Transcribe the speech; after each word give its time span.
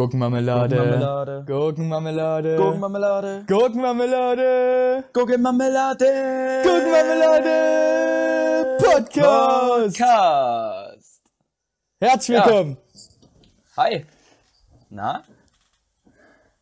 Gurkenmarmelade. 0.00 0.76
Gurkenmarmelade. 0.76 1.44
Gurkenmarmelade. 1.46 2.56
Gurkenmarmelade. 2.56 3.44
Gurkenmarmelade. 3.46 5.04
Gurkenmarmelade. 5.12 6.62
Gurkenmarmelade. 6.64 8.78
Podcast. 8.80 9.98
Podcast. 9.98 11.20
Herzlich 12.00 12.38
Ja. 12.38 12.46
willkommen. 12.46 12.78
Hi. 13.76 14.06
Na, 14.88 15.22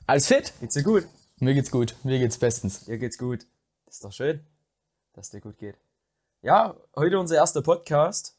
Alles 0.09 0.27
fit? 0.27 0.53
geht's 0.59 0.75
dir 0.75 0.83
gut? 0.83 1.05
Mir 1.39 1.55
geht's 1.55 1.71
gut. 1.71 1.95
Mir 2.03 2.19
geht's 2.19 2.39
bestens. 2.39 2.87
Dir 2.87 2.99
geht's 2.99 3.19
gut. 3.19 3.47
Das 3.87 3.95
ist 3.95 4.05
doch 4.05 4.11
schön, 4.13 4.45
dass 5.13 5.31
dir 5.31 5.41
gut 5.41 5.59
geht. 5.59 5.77
Ja, 6.43 6.75
heute 6.97 7.21
unser 7.21 7.37
erster 7.37 7.63
Podcast. 7.63 8.37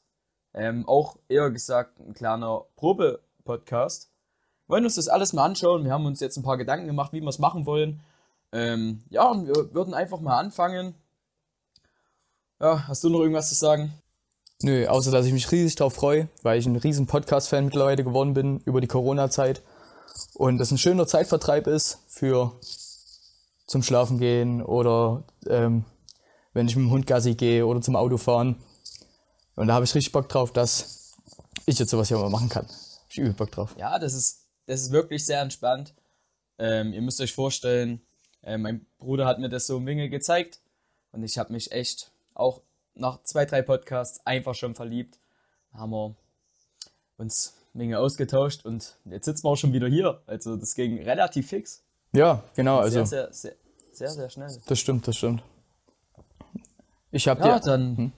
Ähm, 0.54 0.86
auch 0.90 1.16
eher 1.30 1.50
gesagt 1.52 2.02
ein 2.02 2.14
kleiner 2.14 2.66
Probe-Podcast. 2.76 4.09
Wir 4.70 4.76
wollen 4.76 4.86
uns 4.86 4.96
das 4.96 5.08
alles 5.08 5.34
mal 5.34 5.46
anschauen. 5.46 5.84
Wir 5.84 5.92
haben 5.92 6.06
uns 6.06 6.20
jetzt 6.20 6.38
ein 6.38 6.44
paar 6.44 6.56
Gedanken 6.56 6.86
gemacht, 6.86 7.12
wie 7.12 7.22
wir 7.22 7.28
es 7.28 7.40
machen 7.40 7.66
wollen. 7.66 8.02
Ähm, 8.52 9.02
ja, 9.10 9.28
und 9.28 9.48
wir 9.48 9.74
würden 9.74 9.96
einfach 9.96 10.20
mal 10.20 10.38
anfangen. 10.38 10.94
Ja, 12.62 12.88
hast 12.88 13.04
du 13.04 13.10
noch 13.10 13.22
irgendwas 13.22 13.50
zu 13.50 13.56
sagen? 13.56 13.96
Nö, 14.62 14.86
außer 14.86 15.10
dass 15.10 15.26
ich 15.26 15.34
mich 15.34 15.52
riesig 15.52 15.76
drauf 15.76 15.96
freue, 15.96 16.30
weil 16.44 16.60
ich 16.60 16.68
ein 16.68 16.76
riesen 16.76 17.08
Podcast-Fan 17.08 17.66
mittlerweile 17.66 18.04
geworden 18.04 18.36
bin 18.36 18.60
über 18.60 18.80
die 18.80 18.86
Corona-Zeit. 18.86 19.64
Und 20.36 20.60
das 20.60 20.70
ein 20.70 20.78
schöner 20.78 21.08
Zeitvertreib 21.08 21.66
ist 21.66 21.98
für 22.08 22.52
zum 23.66 23.82
Schlafen 23.82 24.20
gehen 24.20 24.62
oder 24.62 25.24
ähm, 25.48 25.84
wenn 26.54 26.68
ich 26.68 26.76
mit 26.76 26.86
dem 26.86 26.92
Hund 26.92 27.08
Gassi 27.08 27.34
gehe 27.34 27.66
oder 27.66 27.82
zum 27.82 27.96
Autofahren. 27.96 28.58
Und 29.56 29.66
da 29.66 29.74
habe 29.74 29.86
ich 29.86 29.96
richtig 29.96 30.12
Bock 30.12 30.30
drauf, 30.30 30.54
dass 30.54 31.16
ich 31.66 31.80
jetzt 31.80 31.90
sowas 31.90 32.10
hier 32.10 32.20
mal 32.20 32.30
machen 32.30 32.50
kann. 32.50 32.68
Ich 33.10 33.18
übel 33.18 33.34
Bock 33.34 33.50
drauf. 33.50 33.76
Ja, 33.76 33.98
das 33.98 34.14
ist, 34.14 34.39
das 34.70 34.82
ist 34.82 34.92
wirklich 34.92 35.26
sehr 35.26 35.42
entspannt. 35.42 35.96
Ähm, 36.60 36.94
ihr 36.94 37.02
müsst 37.02 37.20
euch 37.22 37.34
vorstellen, 37.34 38.02
äh, 38.44 38.58
mein 38.58 38.86
Bruder 39.00 39.26
hat 39.26 39.40
mir 39.40 39.50
das 39.50 39.66
so 39.66 39.78
im 39.78 39.86
Winge 39.88 40.10
gezeigt 40.10 40.60
und 41.12 41.24
ich 41.24 41.38
habe 41.40 41.52
mich 41.54 41.72
echt 41.72 42.12
auch 42.36 42.62
nach 42.94 43.24
zwei, 43.24 43.46
drei 43.46 43.62
Podcasts 43.64 44.26
einfach 44.26 44.54
schon 44.54 44.76
verliebt. 44.76 45.20
Haben 45.74 45.92
wir 45.92 46.16
uns 47.18 47.56
Winge 47.74 47.98
ausgetauscht 48.00 48.64
und 48.66 48.98
jetzt 49.06 49.26
sitzen 49.26 49.44
wir 49.46 49.50
auch 49.50 49.56
schon 49.56 49.74
wieder 49.74 49.88
hier. 49.88 50.22
Also 50.28 50.56
das 50.56 50.76
ging 50.76 51.02
relativ 51.02 51.48
fix. 51.48 51.84
Ja, 52.14 52.44
genau, 52.56 52.78
also 52.80 53.06
sehr, 53.06 53.34
sehr, 53.34 53.34
sehr, 53.34 53.56
sehr, 53.92 54.10
sehr 54.10 54.30
schnell. 54.30 54.62
das 54.68 54.80
stimmt, 54.80 55.08
das 55.08 55.18
stimmt. 55.18 55.42
Ich 57.12 57.28
habe 57.28 57.42
Ja, 57.42 57.60
dir. 57.60 57.66
dann. 57.66 58.14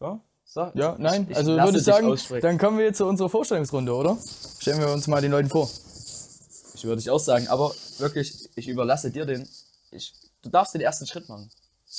Ja, 0.00 0.20
sag, 0.46 0.74
Ja, 0.74 0.96
nein, 0.98 1.26
ich 1.28 1.36
also 1.36 1.54
lasse 1.54 1.68
würde 1.68 1.78
ich 1.78 1.84
sagen, 1.84 2.06
aussprechen. 2.10 2.42
dann 2.42 2.58
kommen 2.58 2.78
wir 2.78 2.86
jetzt 2.86 2.98
zu 2.98 3.06
unserer 3.06 3.28
Vorstellungsrunde, 3.28 3.92
oder? 3.94 4.16
Stellen 4.58 4.80
wir 4.80 4.88
uns 4.90 5.06
mal 5.06 5.20
den 5.20 5.32
Leuten 5.32 5.48
vor. 5.48 5.68
Ich 6.74 6.84
würde 6.84 7.00
ich 7.00 7.10
auch 7.10 7.18
sagen, 7.20 7.48
aber 7.48 7.72
wirklich, 7.98 8.48
ich 8.54 8.68
überlasse 8.68 9.10
dir 9.10 9.24
den. 9.26 9.48
Ich, 9.90 10.12
du 10.42 10.50
darfst 10.50 10.74
den 10.74 10.80
ersten 10.80 11.06
Schritt 11.06 11.28
machen. 11.28 11.50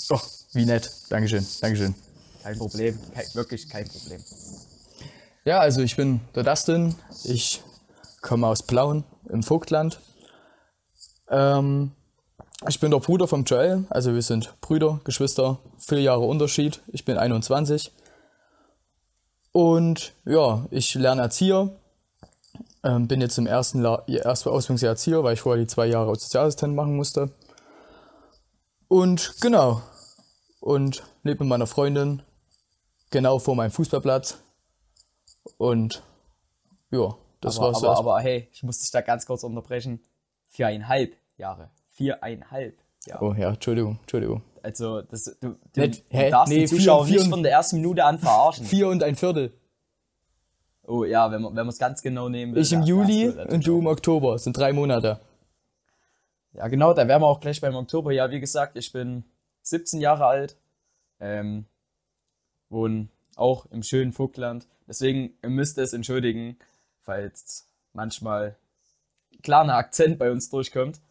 Oh, 0.09 0.20
wie 0.54 0.66
nett. 0.66 0.89
Dankeschön, 1.09 1.45
Dankeschön. 1.62 1.95
Kein 2.44 2.58
Problem, 2.58 2.98
kein, 3.14 3.26
wirklich 3.34 3.67
kein 3.70 3.88
Problem. 3.88 4.23
Ja, 5.44 5.59
also 5.59 5.82
ich 5.82 5.95
bin 5.95 6.22
der 6.36 6.44
Dustin. 6.44 6.95
Ich 7.23 7.61
komme 8.22 8.48
aus 8.48 8.64
Plauen 8.64 9.04
im 9.30 9.44
Vogtland. 9.44 10.00
Ähm, 11.30 11.92
ich 12.67 12.80
bin 12.80 12.92
der 12.92 13.00
Bruder 13.00 13.28
vom 13.28 13.44
Joel. 13.44 13.86
Also 13.89 14.14
wir 14.14 14.22
sind 14.22 14.54
Brüder, 14.61 15.00
Geschwister, 15.04 15.59
vier 15.78 16.02
Jahre 16.02 16.22
Unterschied. 16.22 16.82
Ich 16.88 17.06
bin 17.06 17.17
21. 17.17 17.92
Und 19.58 20.13
ja, 20.23 20.67
ich 20.69 20.94
lerne 20.94 21.23
Erzieher. 21.23 21.72
Ähm, 22.83 23.08
bin 23.08 23.22
jetzt 23.22 23.39
im 23.39 23.47
ersten, 23.47 23.81
La 23.81 24.03
ersten 24.05 24.49
Ausbildungsjahr 24.49 24.91
Erzieher, 24.91 25.23
weil 25.23 25.33
ich 25.33 25.41
vorher 25.41 25.59
die 25.59 25.66
zwei 25.67 25.88
Jahre 25.88 26.11
als 26.11 26.22
Sozialassistent 26.22 26.75
machen 26.75 26.95
musste. 26.95 27.31
Und 28.88 29.33
genau. 29.41 29.81
Und 30.59 31.02
lebe 31.23 31.43
mit 31.43 31.49
meiner 31.49 31.65
Freundin 31.65 32.21
genau 33.09 33.39
vor 33.39 33.55
meinem 33.55 33.71
Fußballplatz. 33.71 34.37
Und 35.58 36.03
ja, 36.92 37.15
das 37.42 37.58
aber, 37.58 37.73
war's. 37.73 37.83
aber, 37.83 37.98
aber 37.98 38.20
hey, 38.20 38.49
ich 38.52 38.61
muss 38.61 38.77
dich 38.77 38.92
da 38.92 39.02
ganz 39.02 39.26
kurz 39.26 39.43
unterbrechen. 39.43 40.03
Viereinhalb 40.49 41.15
Jahre. 41.36 41.71
Viereinhalb 41.89 42.77
Jahre. 43.08 43.26
oh 43.26 43.33
ja, 43.33 43.49
Entschuldigung, 43.49 43.98
Entschuldigung. 44.02 44.43
Also, 44.64 45.02
das, 45.02 45.26
du, 45.40 45.56
du, 45.73 45.82
Nicht- 45.82 46.06
hä? 46.10 46.30
darfst 46.30 46.52
Nee, 46.54 46.60
die 46.62 46.66
Zuschauer 46.66 47.06
vier- 47.06 47.14
vier- 47.16 47.20
nicht 47.22 47.30
von 47.30 47.44
der 47.44 47.52
ersten 47.52 47.78
Minute 47.78 48.04
an 48.04 48.20
verarschen. 48.20 48.66
Vier 48.68 48.88
und 48.88 49.04
ein 49.04 49.16
Viertel. 49.16 49.54
Oh 50.84 51.04
ja, 51.04 51.30
wenn 51.32 51.42
man 51.42 51.68
es 51.68 51.78
ganz 51.80 52.02
genau 52.02 52.30
nehmen 52.30 52.56
will. 52.56 52.62
Ich 52.62 52.72
im 52.72 52.84
Juli 52.84 53.32
du 53.34 53.44
und 53.54 53.68
du 53.68 53.80
im 53.80 53.88
Oktober. 53.88 54.34
Das 54.34 54.45
sind 54.45 54.56
drei 54.58 54.72
Monate. 54.72 55.20
Ja, 56.54 56.68
genau, 56.70 56.94
da 56.94 57.08
wären 57.08 57.22
wir 57.22 57.28
auch 57.28 57.40
gleich 57.42 57.60
beim 57.60 57.76
Oktober. 57.76 58.12
Ja, 58.14 58.32
wie 58.32 58.40
gesagt, 58.40 58.78
ich 58.78 58.92
bin 58.94 59.26
17 59.64 60.00
Jahre 60.00 60.26
alt, 60.26 60.58
ähm, 61.20 61.66
wohne 62.70 63.10
auch 63.36 63.66
im 63.68 63.84
schönen 63.84 64.14
Vogtland. 64.14 64.66
Deswegen 64.88 65.34
ihr 65.44 65.50
müsst 65.50 65.78
es 65.78 65.92
entschuldigen, 65.94 66.58
falls 67.02 67.68
manchmal 67.94 68.56
ein 69.34 69.42
kleiner 69.42 69.76
Akzent 69.76 70.18
bei 70.18 70.32
uns 70.32 70.50
durchkommt. 70.50 71.02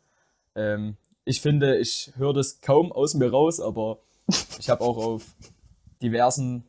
Ähm, 0.55 0.97
ich 1.27 1.41
finde, 1.43 1.77
ich 1.77 2.13
höre 2.17 2.33
das 2.33 2.61
kaum 2.63 2.91
aus 2.93 3.13
mir 3.15 3.31
raus, 3.31 3.61
aber 3.61 3.99
ich 4.59 4.71
habe 4.71 4.83
auch 4.83 4.97
auf 4.97 5.23
diversen 6.01 6.65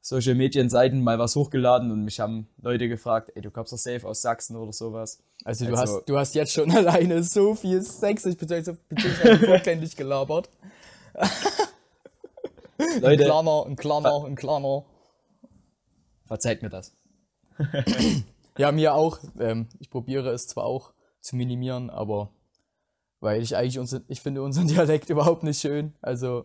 Social 0.00 0.34
Medien 0.34 0.68
Seiten 0.68 1.02
mal 1.02 1.18
was 1.18 1.34
hochgeladen 1.34 1.90
und 1.90 2.04
mich 2.04 2.20
haben 2.20 2.46
Leute 2.60 2.88
gefragt, 2.88 3.32
ey, 3.34 3.42
du 3.42 3.50
kommst 3.50 3.72
doch 3.72 3.78
safe 3.78 4.06
aus 4.06 4.20
Sachsen 4.22 4.54
oder 4.56 4.72
sowas. 4.72 5.18
Also 5.44 5.66
du, 5.66 5.74
Also- 5.74 5.96
hast, 5.98 6.08
du 6.08 6.18
hast 6.18 6.34
jetzt 6.34 6.52
schon 6.52 6.70
alleine 6.76 7.22
so 7.22 7.54
viel 7.54 7.82
sächsisch 7.82 8.36
bzw. 8.36 8.74
beziehungsweise 8.88 9.38
vorkenntlich 9.46 9.96
gelabert. 9.96 10.48
Ein 12.78 13.00
Leute, 13.00 13.24
kleiner, 13.24 13.64
ein 13.66 13.76
kleiner, 13.76 14.24
ein 14.24 14.34
kleiner. 14.34 14.84
verzeiht 16.26 16.62
mir 16.62 16.70
das. 16.70 16.92
Ja, 18.58 18.72
mir 18.72 18.94
auch. 18.94 19.18
Ähm, 19.38 19.68
ich 19.78 19.90
probiere 19.90 20.30
es 20.30 20.48
zwar 20.48 20.64
auch 20.64 20.92
zu 21.20 21.36
minimieren, 21.36 21.88
aber 21.88 22.30
weil 23.24 23.42
ich 23.42 23.56
eigentlich 23.56 23.78
unser, 23.78 24.02
ich 24.06 24.20
finde 24.20 24.42
unseren 24.42 24.68
Dialekt 24.68 25.10
überhaupt 25.10 25.42
nicht 25.42 25.60
schön. 25.60 25.94
Also 26.02 26.44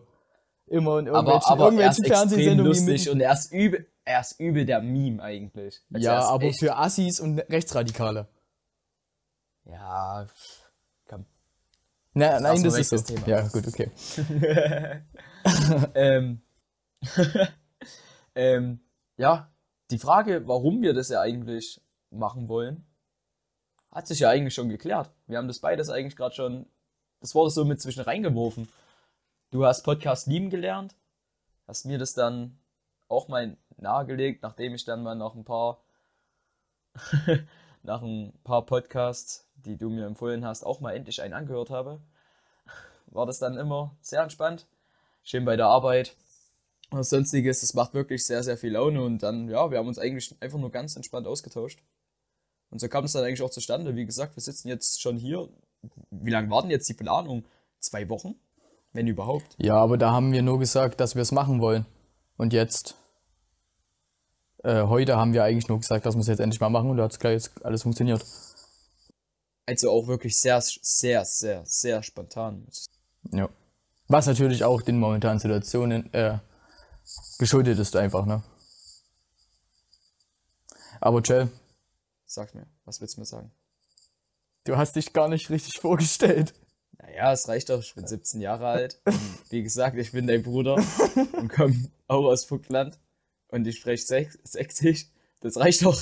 immer 0.66 0.98
in 0.98 1.08
Aber, 1.08 1.18
irgendwelchen, 1.34 1.52
aber 1.52 1.64
er 1.64 1.90
ist 1.90 1.98
irgendwelchen 1.98 2.04
extrem 2.04 2.16
Fernsehsendungen. 2.16 2.66
lustig 2.66 3.04
mit- 3.06 3.14
und 3.14 3.20
er 3.20 3.32
ist 3.32 3.52
übel, 3.52 3.86
er 4.04 4.20
ist 4.20 4.40
übel 4.40 4.64
der 4.64 4.80
Meme 4.82 5.22
eigentlich. 5.22 5.82
Also 5.92 6.04
ja, 6.06 6.20
aber 6.20 6.44
echt- 6.44 6.58
für 6.60 6.76
Assis 6.76 7.20
und 7.20 7.38
Rechtsradikale. 7.38 8.28
Ja, 9.64 10.26
komm. 11.08 11.26
Na, 12.14 12.40
nein, 12.40 12.42
Lassen 12.42 12.64
wir 12.64 12.70
das 12.70 12.78
ist 12.80 12.88
so. 12.90 12.96
das 12.96 13.04
Thema. 13.04 13.26
Ja, 13.28 13.46
gut, 13.48 13.68
okay. 13.68 13.90
ähm, 15.94 16.40
ähm, 18.34 18.80
ja, 19.16 19.52
die 19.90 19.98
Frage, 19.98 20.46
warum 20.46 20.82
wir 20.82 20.94
das 20.94 21.08
ja 21.08 21.20
eigentlich 21.20 21.80
machen 22.10 22.48
wollen, 22.48 22.84
hat 23.92 24.06
sich 24.06 24.20
ja 24.20 24.28
eigentlich 24.30 24.54
schon 24.54 24.68
geklärt. 24.68 25.10
Wir 25.26 25.38
haben 25.38 25.48
das 25.48 25.58
beides 25.58 25.90
eigentlich 25.90 26.16
gerade 26.16 26.34
schon, 26.34 26.66
das 27.20 27.34
wurde 27.34 27.50
so 27.50 27.64
mit 27.64 27.80
zwischen 27.80 28.02
reingeworfen. 28.02 28.68
Du 29.50 29.66
hast 29.66 29.82
Podcast 29.82 30.26
lieben 30.26 30.50
gelernt, 30.50 30.94
hast 31.66 31.86
mir 31.86 31.98
das 31.98 32.14
dann 32.14 32.58
auch 33.08 33.28
mal 33.28 33.56
nahegelegt, 33.76 34.42
nachdem 34.42 34.74
ich 34.74 34.84
dann 34.84 35.02
mal 35.02 35.16
noch 35.16 35.34
ein 35.34 35.44
paar, 35.44 35.82
nach 37.82 38.02
ein 38.02 38.32
paar 38.44 38.64
Podcasts, 38.64 39.48
die 39.54 39.76
du 39.76 39.90
mir 39.90 40.06
empfohlen 40.06 40.44
hast, 40.44 40.64
auch 40.64 40.80
mal 40.80 40.94
endlich 40.94 41.20
einen 41.20 41.34
angehört 41.34 41.70
habe. 41.70 42.00
War 43.06 43.26
das 43.26 43.40
dann 43.40 43.56
immer 43.56 43.96
sehr 44.00 44.22
entspannt, 44.22 44.66
schön 45.24 45.44
bei 45.44 45.56
der 45.56 45.66
Arbeit 45.66 46.14
und 46.90 47.02
sonstiges. 47.02 47.64
Es 47.64 47.74
macht 47.74 47.92
wirklich 47.92 48.24
sehr, 48.24 48.44
sehr 48.44 48.56
viel 48.56 48.72
Laune 48.72 49.02
und 49.02 49.22
dann, 49.24 49.48
ja, 49.48 49.70
wir 49.70 49.78
haben 49.78 49.88
uns 49.88 49.98
eigentlich 49.98 50.34
einfach 50.40 50.58
nur 50.58 50.70
ganz 50.70 50.94
entspannt 50.94 51.26
ausgetauscht. 51.26 51.82
Und 52.70 52.80
so 52.80 52.88
kam 52.88 53.04
es 53.04 53.12
dann 53.12 53.24
eigentlich 53.24 53.42
auch 53.42 53.50
zustande. 53.50 53.96
Wie 53.96 54.06
gesagt, 54.06 54.36
wir 54.36 54.42
sitzen 54.42 54.68
jetzt 54.68 55.00
schon 55.00 55.16
hier. 55.16 55.48
Wie 56.10 56.30
lange 56.30 56.50
war 56.50 56.62
denn 56.62 56.70
jetzt 56.70 56.88
die 56.88 56.94
Planung? 56.94 57.44
Zwei 57.80 58.08
Wochen? 58.08 58.34
Wenn 58.92 59.06
überhaupt. 59.06 59.56
Ja, 59.58 59.76
aber 59.76 59.98
da 59.98 60.12
haben 60.12 60.32
wir 60.32 60.42
nur 60.42 60.58
gesagt, 60.58 61.00
dass 61.00 61.14
wir 61.14 61.22
es 61.22 61.32
machen 61.32 61.60
wollen. 61.60 61.86
Und 62.36 62.52
jetzt, 62.52 62.94
äh, 64.64 64.82
heute 64.82 65.16
haben 65.16 65.32
wir 65.32 65.44
eigentlich 65.44 65.68
nur 65.68 65.78
gesagt, 65.78 66.06
dass 66.06 66.14
wir 66.14 66.20
es 66.20 66.26
jetzt 66.26 66.40
endlich 66.40 66.60
mal 66.60 66.70
machen 66.70 66.90
und 66.90 66.96
da 66.96 67.04
hat 67.04 67.12
es 67.12 67.18
gleich 67.18 67.34
jetzt 67.34 67.64
alles 67.64 67.82
funktioniert. 67.82 68.24
Also 69.66 69.90
auch 69.90 70.06
wirklich 70.06 70.40
sehr, 70.40 70.60
sehr, 70.60 71.24
sehr, 71.24 71.62
sehr 71.64 72.02
spontan. 72.02 72.66
Ja. 73.32 73.48
Was 74.08 74.26
natürlich 74.26 74.64
auch 74.64 74.82
den 74.82 74.98
momentanen 74.98 75.38
Situationen 75.38 76.12
äh, 76.12 76.38
geschuldet 77.38 77.78
ist 77.78 77.94
einfach, 77.94 78.26
ne? 78.26 78.42
Aber 81.00 81.22
Jell, 81.22 81.48
Sag 82.32 82.54
mir, 82.54 82.64
was 82.84 83.00
willst 83.00 83.16
du 83.16 83.22
mir 83.22 83.26
sagen? 83.26 83.50
du 84.64 84.76
hast 84.76 84.94
dich 84.94 85.12
gar 85.12 85.26
nicht 85.28 85.50
richtig 85.50 85.80
vorgestellt. 85.80 86.54
Naja, 86.98 87.32
es 87.32 87.48
reicht 87.48 87.70
doch, 87.70 87.80
ich 87.80 87.92
bin 87.94 88.06
17 88.06 88.40
Jahre 88.40 88.68
alt. 88.68 89.00
Wie 89.48 89.64
gesagt, 89.64 89.96
ich 89.98 90.12
bin 90.12 90.28
dein 90.28 90.44
Bruder 90.44 90.76
und 91.32 91.48
komme 91.48 91.90
auch 92.06 92.26
aus 92.26 92.44
Vogtland. 92.44 93.00
Und 93.48 93.66
ich 93.66 93.78
spreche 93.78 94.04
Säch- 94.04 94.38
Sächsisch. 94.44 95.08
Das 95.40 95.56
reicht 95.56 95.82
doch. 95.84 96.00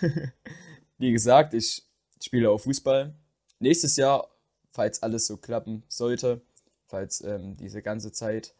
wie 0.98 1.10
gesagt, 1.10 1.54
ich 1.54 1.82
spiele 2.22 2.50
auch 2.50 2.58
Fußball. 2.58 3.16
Nächstes 3.58 3.96
Jahr, 3.96 4.28
falls 4.70 5.02
alles 5.02 5.26
so 5.26 5.38
klappen 5.38 5.82
sollte, 5.88 6.40
falls 6.86 7.20
ähm, 7.22 7.56
diese 7.56 7.82
ganze 7.82 8.12
Zeit 8.12 8.54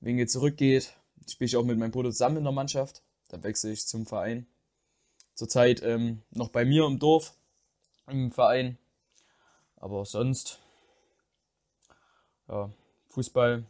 Winge 0.00 0.26
zurückgeht, 0.26 0.94
spiele 1.28 1.46
ich 1.46 1.56
auch 1.56 1.64
mit 1.64 1.78
meinem 1.78 1.92
Bruder 1.92 2.10
zusammen 2.10 2.38
in 2.38 2.44
der 2.44 2.52
Mannschaft. 2.52 3.02
Dann 3.28 3.44
wechsle 3.44 3.70
ich 3.70 3.86
zum 3.86 4.04
Verein. 4.04 4.48
Zurzeit 5.34 5.82
ähm, 5.82 6.22
noch 6.30 6.48
bei 6.48 6.64
mir 6.64 6.86
im 6.86 6.98
Dorf, 6.98 7.34
im 8.06 8.30
Verein. 8.30 8.78
Aber 9.76 10.04
sonst, 10.04 10.60
ja, 12.48 12.70
Fußball 13.08 13.64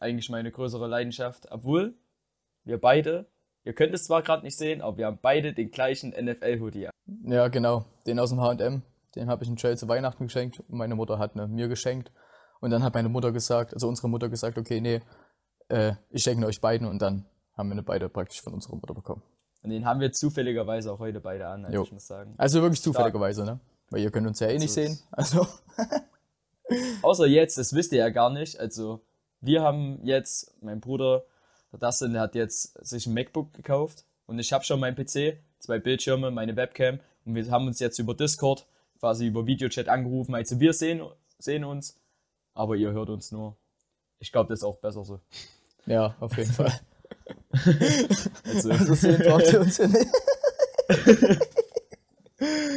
eigentlich 0.00 0.30
meine 0.30 0.50
größere 0.50 0.86
Leidenschaft. 0.86 1.50
Obwohl 1.50 1.94
wir 2.64 2.80
beide, 2.80 3.26
ihr 3.64 3.74
könnt 3.74 3.94
es 3.94 4.04
zwar 4.04 4.22
gerade 4.22 4.44
nicht 4.44 4.56
sehen, 4.56 4.80
aber 4.80 4.96
wir 4.96 5.06
haben 5.06 5.18
beide 5.20 5.52
den 5.52 5.70
gleichen 5.70 6.10
NFL-Hoodie. 6.10 6.88
Ja, 7.24 7.48
genau. 7.48 7.84
Den 8.06 8.18
aus 8.18 8.30
dem 8.30 8.40
HM. 8.40 8.82
Den 9.16 9.28
habe 9.28 9.42
ich 9.42 9.50
in 9.50 9.56
Trail 9.56 9.76
zu 9.76 9.88
Weihnachten 9.88 10.24
geschenkt. 10.24 10.60
Und 10.60 10.78
meine 10.78 10.94
Mutter 10.94 11.18
hat 11.18 11.36
ne, 11.36 11.46
mir 11.48 11.68
geschenkt. 11.68 12.12
Und 12.60 12.70
dann 12.70 12.82
hat 12.82 12.94
meine 12.94 13.08
Mutter 13.08 13.32
gesagt, 13.32 13.74
also 13.74 13.88
unsere 13.88 14.08
Mutter 14.08 14.28
gesagt, 14.28 14.58
okay, 14.58 14.80
nee, 14.80 15.00
äh, 15.68 15.94
ich 16.10 16.22
schenke 16.22 16.46
euch 16.46 16.60
beiden. 16.60 16.86
Und 16.86 17.02
dann 17.02 17.26
haben 17.56 17.68
wir 17.68 17.74
ne 17.74 17.82
beide 17.82 18.08
praktisch 18.08 18.40
von 18.40 18.54
unserer 18.54 18.76
Mutter 18.76 18.94
bekommen. 18.94 19.22
Und 19.62 19.70
den 19.70 19.84
haben 19.84 20.00
wir 20.00 20.12
zufälligerweise 20.12 20.92
auch 20.92 20.98
heute 20.98 21.20
beide 21.20 21.46
an, 21.46 21.66
also 21.66 21.82
ich 21.82 21.92
muss 21.92 22.06
sagen. 22.06 22.34
Also 22.38 22.62
wirklich 22.62 22.82
zufälligerweise, 22.82 23.44
ne? 23.44 23.60
Weil 23.90 24.00
ihr 24.00 24.10
könnt 24.10 24.26
uns 24.26 24.40
ja 24.40 24.48
eh 24.48 24.58
nicht 24.58 24.72
So 24.72 24.80
sehen. 24.80 24.98
Also, 25.10 25.46
Außer 27.02 27.26
jetzt, 27.26 27.58
das 27.58 27.74
wisst 27.74 27.92
ihr 27.92 27.98
ja 27.98 28.08
gar 28.10 28.30
nicht. 28.30 28.58
Also, 28.58 29.00
wir 29.40 29.62
haben 29.62 30.00
jetzt, 30.04 30.54
mein 30.62 30.80
Bruder, 30.80 31.24
der 31.72 31.78
Dustin, 31.78 32.12
der 32.12 32.22
hat 32.22 32.34
jetzt 32.34 32.74
sich 32.86 33.06
ein 33.06 33.14
MacBook 33.14 33.52
gekauft 33.52 34.04
und 34.26 34.38
ich 34.38 34.52
habe 34.52 34.64
schon 34.64 34.80
meinen 34.80 34.96
PC, 34.96 35.38
zwei 35.58 35.78
Bildschirme, 35.78 36.30
meine 36.30 36.56
Webcam 36.56 37.00
und 37.24 37.34
wir 37.34 37.50
haben 37.50 37.66
uns 37.66 37.80
jetzt 37.80 37.98
über 37.98 38.14
Discord, 38.14 38.66
quasi 38.98 39.26
über 39.26 39.46
Videochat 39.46 39.88
angerufen. 39.88 40.34
Also, 40.34 40.60
wir 40.60 40.72
sehen, 40.72 41.02
sehen 41.38 41.64
uns, 41.64 41.98
aber 42.54 42.76
ihr 42.76 42.92
hört 42.92 43.10
uns 43.10 43.32
nur. 43.32 43.56
Ich 44.18 44.32
glaube, 44.32 44.48
das 44.50 44.60
ist 44.60 44.64
auch 44.64 44.76
besser 44.76 45.04
so. 45.04 45.20
ja, 45.86 46.14
auf 46.20 46.36
jeden 46.36 46.52
Fall. 46.52 46.72
Also, 47.52 48.70
Also 48.70 48.94
sehen 48.94 49.22
braucht 49.22 49.52
ihr 49.52 49.60
uns 49.60 49.78
ja 49.78 49.86
nicht. 49.88 50.06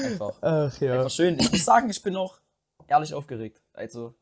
einfach. 0.04 0.34
Ach 0.42 0.82
ja. 0.82 0.94
Einfach 0.98 1.10
schön. 1.12 1.40
Ich 1.40 1.52
muss 1.52 1.66
sagen, 1.66 1.90
ich 1.90 2.02
bin 2.02 2.16
auch 2.16 2.40
ehrlich 2.88 3.14
aufgeregt. 3.14 3.62
Also, 3.74 4.14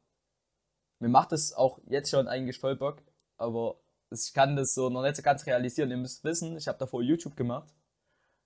mir 0.99 1.09
macht 1.09 1.31
es 1.31 1.53
auch 1.53 1.79
jetzt 1.87 2.09
schon 2.09 2.27
eigentlich 2.27 2.59
voll 2.59 2.75
Bock, 2.75 3.01
aber 3.37 3.75
ich 4.11 4.33
kann 4.33 4.55
das 4.55 4.73
so 4.73 4.89
noch 4.89 5.01
nicht 5.01 5.15
so 5.15 5.21
ganz 5.21 5.45
realisieren. 5.45 5.89
Ihr 5.89 5.97
müsst 5.97 6.23
wissen, 6.23 6.57
ich 6.57 6.67
habe 6.67 6.77
davor 6.77 7.01
YouTube 7.01 7.35
gemacht. 7.35 7.73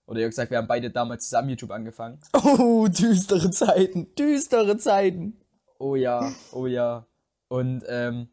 Oder 0.08 0.20
ihr 0.20 0.26
habt 0.26 0.34
gesagt, 0.34 0.52
wir 0.52 0.60
haben 0.60 0.68
beide 0.68 0.92
damals 0.92 1.26
zusammen 1.26 1.50
YouTube 1.50 1.72
angefangen. 1.72 2.20
Oh, 2.34 2.88
düstere 2.88 3.50
Zeiten. 3.50 4.14
Düstere 4.16 4.78
Zeiten. 4.78 5.42
Oh 5.80 5.96
ja, 5.96 6.32
oh 6.52 6.68
ja. 6.68 7.08
Und, 7.48 7.84
ähm, 7.88 8.30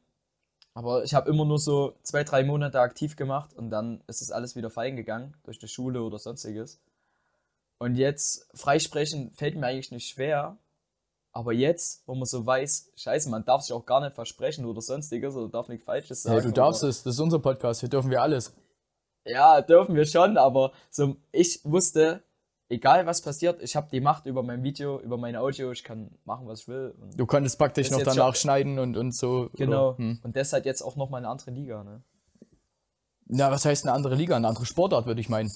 aber 0.74 1.04
ich 1.04 1.14
habe 1.14 1.28
immer 1.28 1.44
nur 1.44 1.58
so 1.58 1.94
zwei, 2.02 2.24
drei 2.24 2.44
Monate 2.44 2.80
aktiv 2.80 3.16
gemacht 3.16 3.52
und 3.54 3.70
dann 3.70 4.02
ist 4.06 4.22
das 4.22 4.30
alles 4.30 4.56
wieder 4.56 4.70
fallen 4.70 4.96
gegangen 4.96 5.36
durch 5.44 5.58
die 5.58 5.68
Schule 5.68 6.02
oder 6.02 6.18
sonstiges. 6.18 6.80
Und 7.78 7.96
jetzt 7.96 8.46
freisprechen 8.54 9.32
fällt 9.34 9.56
mir 9.56 9.66
eigentlich 9.66 9.90
nicht 9.90 10.08
schwer. 10.08 10.56
Aber 11.32 11.52
jetzt, 11.52 12.06
wo 12.06 12.14
man 12.14 12.26
so 12.26 12.44
weiß, 12.44 12.92
scheiße, 12.94 13.28
man 13.30 13.44
darf 13.44 13.62
sich 13.62 13.72
auch 13.72 13.86
gar 13.86 14.00
nicht 14.00 14.14
versprechen 14.14 14.66
oder 14.66 14.80
sonstiges 14.80 15.34
oder 15.34 15.48
darf 15.48 15.68
nichts 15.68 15.84
Falsches 15.84 16.22
sagen. 16.22 16.36
Ja, 16.36 16.42
du 16.42 16.52
darfst 16.52 16.84
es. 16.84 17.02
Das 17.02 17.14
ist 17.14 17.20
unser 17.20 17.38
Podcast. 17.38 17.80
Hier 17.80 17.88
dürfen 17.88 18.10
wir 18.10 18.22
alles. 18.22 18.54
Ja, 19.24 19.62
dürfen 19.62 19.94
wir 19.94 20.04
schon, 20.04 20.36
aber 20.36 20.72
so, 20.90 21.16
ich 21.32 21.60
wusste, 21.64 22.22
egal 22.72 23.06
was 23.06 23.20
passiert, 23.22 23.62
ich 23.62 23.76
habe 23.76 23.88
die 23.92 24.00
Macht 24.00 24.26
über 24.26 24.42
mein 24.42 24.62
Video, 24.62 24.98
über 25.00 25.16
mein 25.18 25.36
Audio, 25.36 25.70
ich 25.72 25.84
kann 25.84 26.10
machen, 26.24 26.46
was 26.46 26.60
ich 26.62 26.68
will. 26.68 26.94
Und 27.00 27.18
Du 27.18 27.26
konntest 27.26 27.58
praktisch 27.58 27.90
noch 27.90 28.02
danach 28.02 28.34
schon- 28.34 28.42
schneiden 28.42 28.78
und, 28.78 28.96
und 28.96 29.12
so. 29.14 29.50
genau. 29.54 29.96
Hm. 29.98 30.20
Und 30.22 30.36
halt 30.36 30.64
jetzt 30.64 30.82
auch 30.82 30.96
nochmal 30.96 31.18
eine 31.20 31.28
andere 31.28 31.50
Liga, 31.50 31.84
ne? 31.84 32.02
Na, 33.26 33.50
was 33.50 33.64
heißt 33.64 33.84
eine 33.86 33.92
andere 33.94 34.14
Liga? 34.16 34.36
Eine 34.36 34.48
andere 34.48 34.66
Sportart, 34.66 35.06
würde 35.06 35.20
ich 35.20 35.28
meinen. 35.28 35.50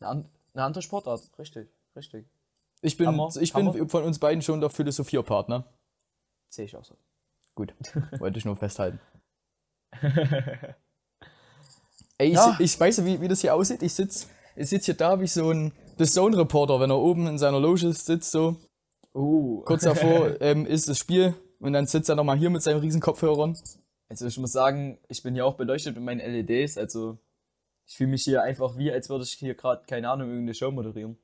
Eine, 0.00 0.08
an, 0.08 0.28
eine 0.54 0.64
andere 0.64 0.82
Sportart, 0.82 1.22
richtig, 1.38 1.68
richtig. 1.94 2.26
Ich 2.80 2.96
bin, 2.96 3.06
Hammer, 3.06 3.28
ich 3.40 3.52
bin 3.52 3.66
Hammer. 3.68 3.88
von 3.88 4.04
uns 4.04 4.18
beiden 4.18 4.42
schon 4.42 4.60
der 4.60 4.70
Philosophierpartner. 4.70 5.64
Sehe 6.48 6.64
ich 6.64 6.76
auch 6.76 6.84
so. 6.84 6.96
Gut, 7.54 7.74
wollte 8.18 8.38
ich 8.38 8.44
nur 8.44 8.56
festhalten. 8.56 8.98
Ey, 12.18 12.28
ich, 12.28 12.34
Ja. 12.34 12.56
ich 12.58 12.78
weiß, 12.78 13.04
wie, 13.04 13.20
wie 13.20 13.28
das 13.28 13.40
hier 13.40 13.54
aussieht. 13.54 13.82
Ich 13.82 13.92
sitz, 13.94 14.28
ich 14.56 14.68
sitz 14.68 14.84
hier 14.86 14.94
da 14.94 15.20
wie 15.20 15.26
so 15.26 15.50
ein 15.50 15.72
The 15.98 16.04
Zone-Reporter, 16.06 16.80
wenn 16.80 16.90
er 16.90 16.98
oben 16.98 17.26
in 17.26 17.38
seiner 17.38 17.60
Loge 17.60 17.92
sitzt, 17.92 18.30
so 18.30 18.56
Uh. 19.14 19.62
kurz 19.64 19.84
davor 19.84 20.32
ähm, 20.40 20.66
ist 20.66 20.88
das 20.88 20.98
Spiel 20.98 21.34
und 21.60 21.72
dann 21.72 21.86
sitzt 21.86 22.08
er 22.08 22.16
nochmal 22.16 22.36
hier 22.36 22.50
mit 22.50 22.62
seinen 22.62 22.80
riesen 22.80 23.00
Kopfhörern. 23.00 23.56
Also 24.08 24.26
ich 24.26 24.36
muss 24.38 24.50
sagen, 24.50 24.98
ich 25.08 25.22
bin 25.22 25.36
ja 25.36 25.44
auch 25.44 25.54
beleuchtet 25.54 25.94
mit 25.94 26.04
meinen 26.04 26.18
LEDs, 26.20 26.76
also 26.76 27.18
ich 27.86 27.96
fühle 27.96 28.10
mich 28.10 28.22
hier 28.24 28.42
einfach 28.42 28.76
wie, 28.76 28.90
als 28.90 29.08
würde 29.08 29.24
ich 29.24 29.32
hier 29.32 29.54
gerade, 29.54 29.84
keine 29.86 30.08
Ahnung, 30.10 30.28
irgendeine 30.28 30.54
Show 30.54 30.70
moderieren. 30.72 31.16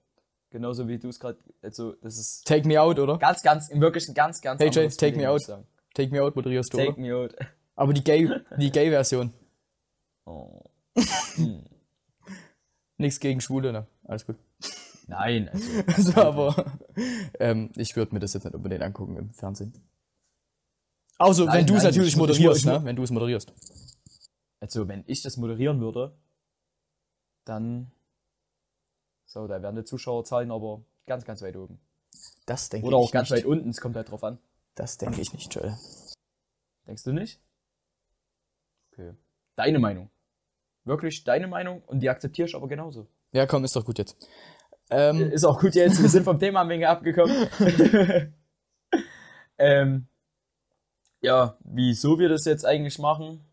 Genauso 0.51 0.87
wie 0.89 0.99
du 0.99 1.09
es 1.09 1.19
gerade, 1.19 1.39
also 1.63 1.93
das 2.03 2.19
ist 2.19 2.47
Take 2.47 2.67
me 2.67 2.81
out, 2.81 2.99
oder? 2.99 3.19
ganz, 3.19 3.43
ganz, 3.43 3.69
im 3.71 3.81
wirklich 3.81 4.09
ein 4.09 4.15
ganz, 4.15 4.41
ganz 4.41 4.61
Hey, 4.61 4.71
Jay, 4.71 4.89
take 4.89 4.99
Feeling, 4.99 5.21
me 5.23 5.31
out. 5.31 5.43
sagen. 5.43 5.67
Take 5.95 6.13
me 6.13 6.23
out 6.23 6.37
moderierst 6.37 6.73
du, 6.73 6.79
Take 6.79 6.93
oder? 6.93 7.01
me 7.01 7.15
out. 7.17 7.35
Aber 7.75 7.93
die 7.93 8.05
Gay, 8.05 8.29
die 8.59 8.71
Gay-Version. 8.71 9.33
Oh. 10.27 10.63
Nichts 12.99 13.19
gegen 13.21 13.41
Schwule, 13.41 13.73
ne? 13.73 13.87
Alles 14.11 14.27
gut. 14.27 14.37
Nein, 15.07 15.49
also, 15.51 15.71
Also, 15.87 16.21
aber 16.21 16.79
ähm, 17.39 17.71
ich 17.77 17.95
würde 17.95 18.13
mir 18.13 18.19
das 18.19 18.35
jetzt 18.35 18.43
nicht 18.43 18.55
unbedingt 18.57 18.83
angucken 18.83 19.17
im 19.17 19.33
Fernsehen. 19.33 19.73
Außer 21.19 21.45
Nein, 21.45 21.59
wenn 21.59 21.67
du 21.67 21.77
es 21.77 21.85
natürlich 21.85 22.09
ich 22.09 22.15
ich 22.15 22.19
moderierst, 22.19 22.61
ich 22.61 22.67
ne? 22.67 22.85
Wenn 22.85 22.97
du 22.97 23.05
es 23.05 23.13
moderierst. 23.13 23.53
also 24.59 24.89
wenn 24.89 25.05
ich 25.07 25.23
das 25.23 25.37
moderieren 25.37 25.81
würde, 25.81 26.19
dann, 27.45 27.93
so, 29.27 29.47
da 29.47 29.63
wären 29.63 29.77
die 29.77 29.85
Zuschauerzahlen 29.85 30.51
aber 30.51 30.83
ganz, 31.07 31.25
ganz 31.25 31.41
weit 31.43 31.57
oben. 31.57 31.79
Das 32.47 32.69
denke 32.69 32.89
Oder 32.89 32.97
auch 32.97 33.07
ich 33.07 33.13
ganz 33.13 33.31
nicht. 33.31 33.45
weit 33.45 33.47
unten, 33.47 33.69
es 33.69 33.81
kommt 33.81 33.95
halt 33.95 34.11
drauf 34.11 34.25
an. 34.25 34.41
Das 34.75 34.99
denke 34.99 35.21
ich 35.21 35.33
nicht, 35.33 35.55
Joel. 35.55 35.79
Denkst 36.89 37.05
du 37.05 37.13
nicht? 37.13 37.41
Okay. 38.93 39.15
Deine 39.55 39.79
Meinung. 39.79 40.11
Wirklich 40.83 41.23
deine 41.23 41.47
Meinung 41.47 41.83
und 41.87 42.01
die 42.01 42.11
akzeptiere 42.11 42.49
ich 42.49 42.57
aber 42.57 42.67
genauso. 42.67 43.07
Ja, 43.33 43.47
komm, 43.47 43.65
ist 43.65 43.77
doch 43.77 43.85
gut 43.85 43.99
jetzt. 43.99 44.17
Ähm, 44.91 45.31
Ist 45.31 45.45
auch 45.45 45.61
gut 45.61 45.75
jetzt, 45.77 46.03
wir 46.03 46.09
sind 46.09 46.25
vom 46.25 46.39
Thema 46.39 46.63
ein 46.63 46.69
wenig 46.69 46.87
abgekommen. 46.87 47.49
ähm, 49.59 50.09
ja, 51.21 51.57
wieso 51.61 52.19
wir 52.19 52.29
das 52.29 52.45
jetzt 52.45 52.65
eigentlich 52.67 52.99
machen, 52.99 53.45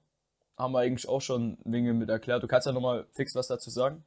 haben 0.58 0.72
wir 0.74 0.80
eigentlich 0.80 1.08
auch 1.08 1.22
schon 1.22 1.60
wenig 1.64 1.94
mit 1.94 2.10
erklärt. 2.10 2.42
Du 2.42 2.48
kannst 2.48 2.66
ja 2.66 2.74
nochmal 2.74 3.06
fix 3.12 3.36
was 3.36 3.48
dazu 3.48 3.70
sagen. 3.70 4.04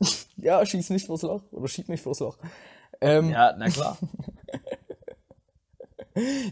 ja, 0.36 0.64
schieß 0.66 0.90
mich 0.90 1.06
vors 1.06 1.22
Loch 1.22 1.44
oder 1.52 1.68
schieb 1.68 1.88
mich 1.88 2.00
vors 2.00 2.18
Loch. 2.18 2.38
Ähm, 3.00 3.30
Ja, 3.30 3.54
na 3.56 3.68
klar. 3.68 3.96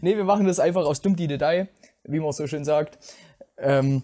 Nee, 0.00 0.16
wir 0.16 0.24
machen 0.24 0.46
das 0.46 0.60
einfach 0.60 0.86
aus 0.86 1.02
dumm 1.02 1.16
die 1.16 1.26
Detail, 1.26 1.68
wie 2.04 2.20
man 2.20 2.30
so 2.32 2.46
schön 2.46 2.64
sagt. 2.64 2.96
Ähm, 3.58 4.02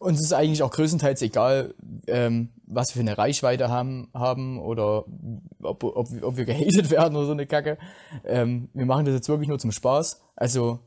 uns 0.00 0.20
ist 0.20 0.32
eigentlich 0.32 0.64
auch 0.64 0.72
größtenteils 0.72 1.22
egal, 1.22 1.74
ähm, 2.08 2.52
was 2.72 2.90
wir 2.90 3.02
für 3.02 3.08
eine 3.08 3.18
Reichweite 3.18 3.68
haben, 3.68 4.08
haben 4.14 4.60
oder 4.60 5.04
ob, 5.62 5.84
ob, 5.84 6.08
ob 6.22 6.36
wir 6.36 6.44
gehatet 6.44 6.90
werden 6.90 7.16
oder 7.16 7.26
so 7.26 7.32
eine 7.32 7.46
Kacke. 7.46 7.78
Ähm, 8.24 8.70
wir 8.72 8.86
machen 8.86 9.04
das 9.04 9.14
jetzt 9.14 9.28
wirklich 9.28 9.48
nur 9.48 9.58
zum 9.58 9.72
Spaß. 9.72 10.22
Also 10.36 10.78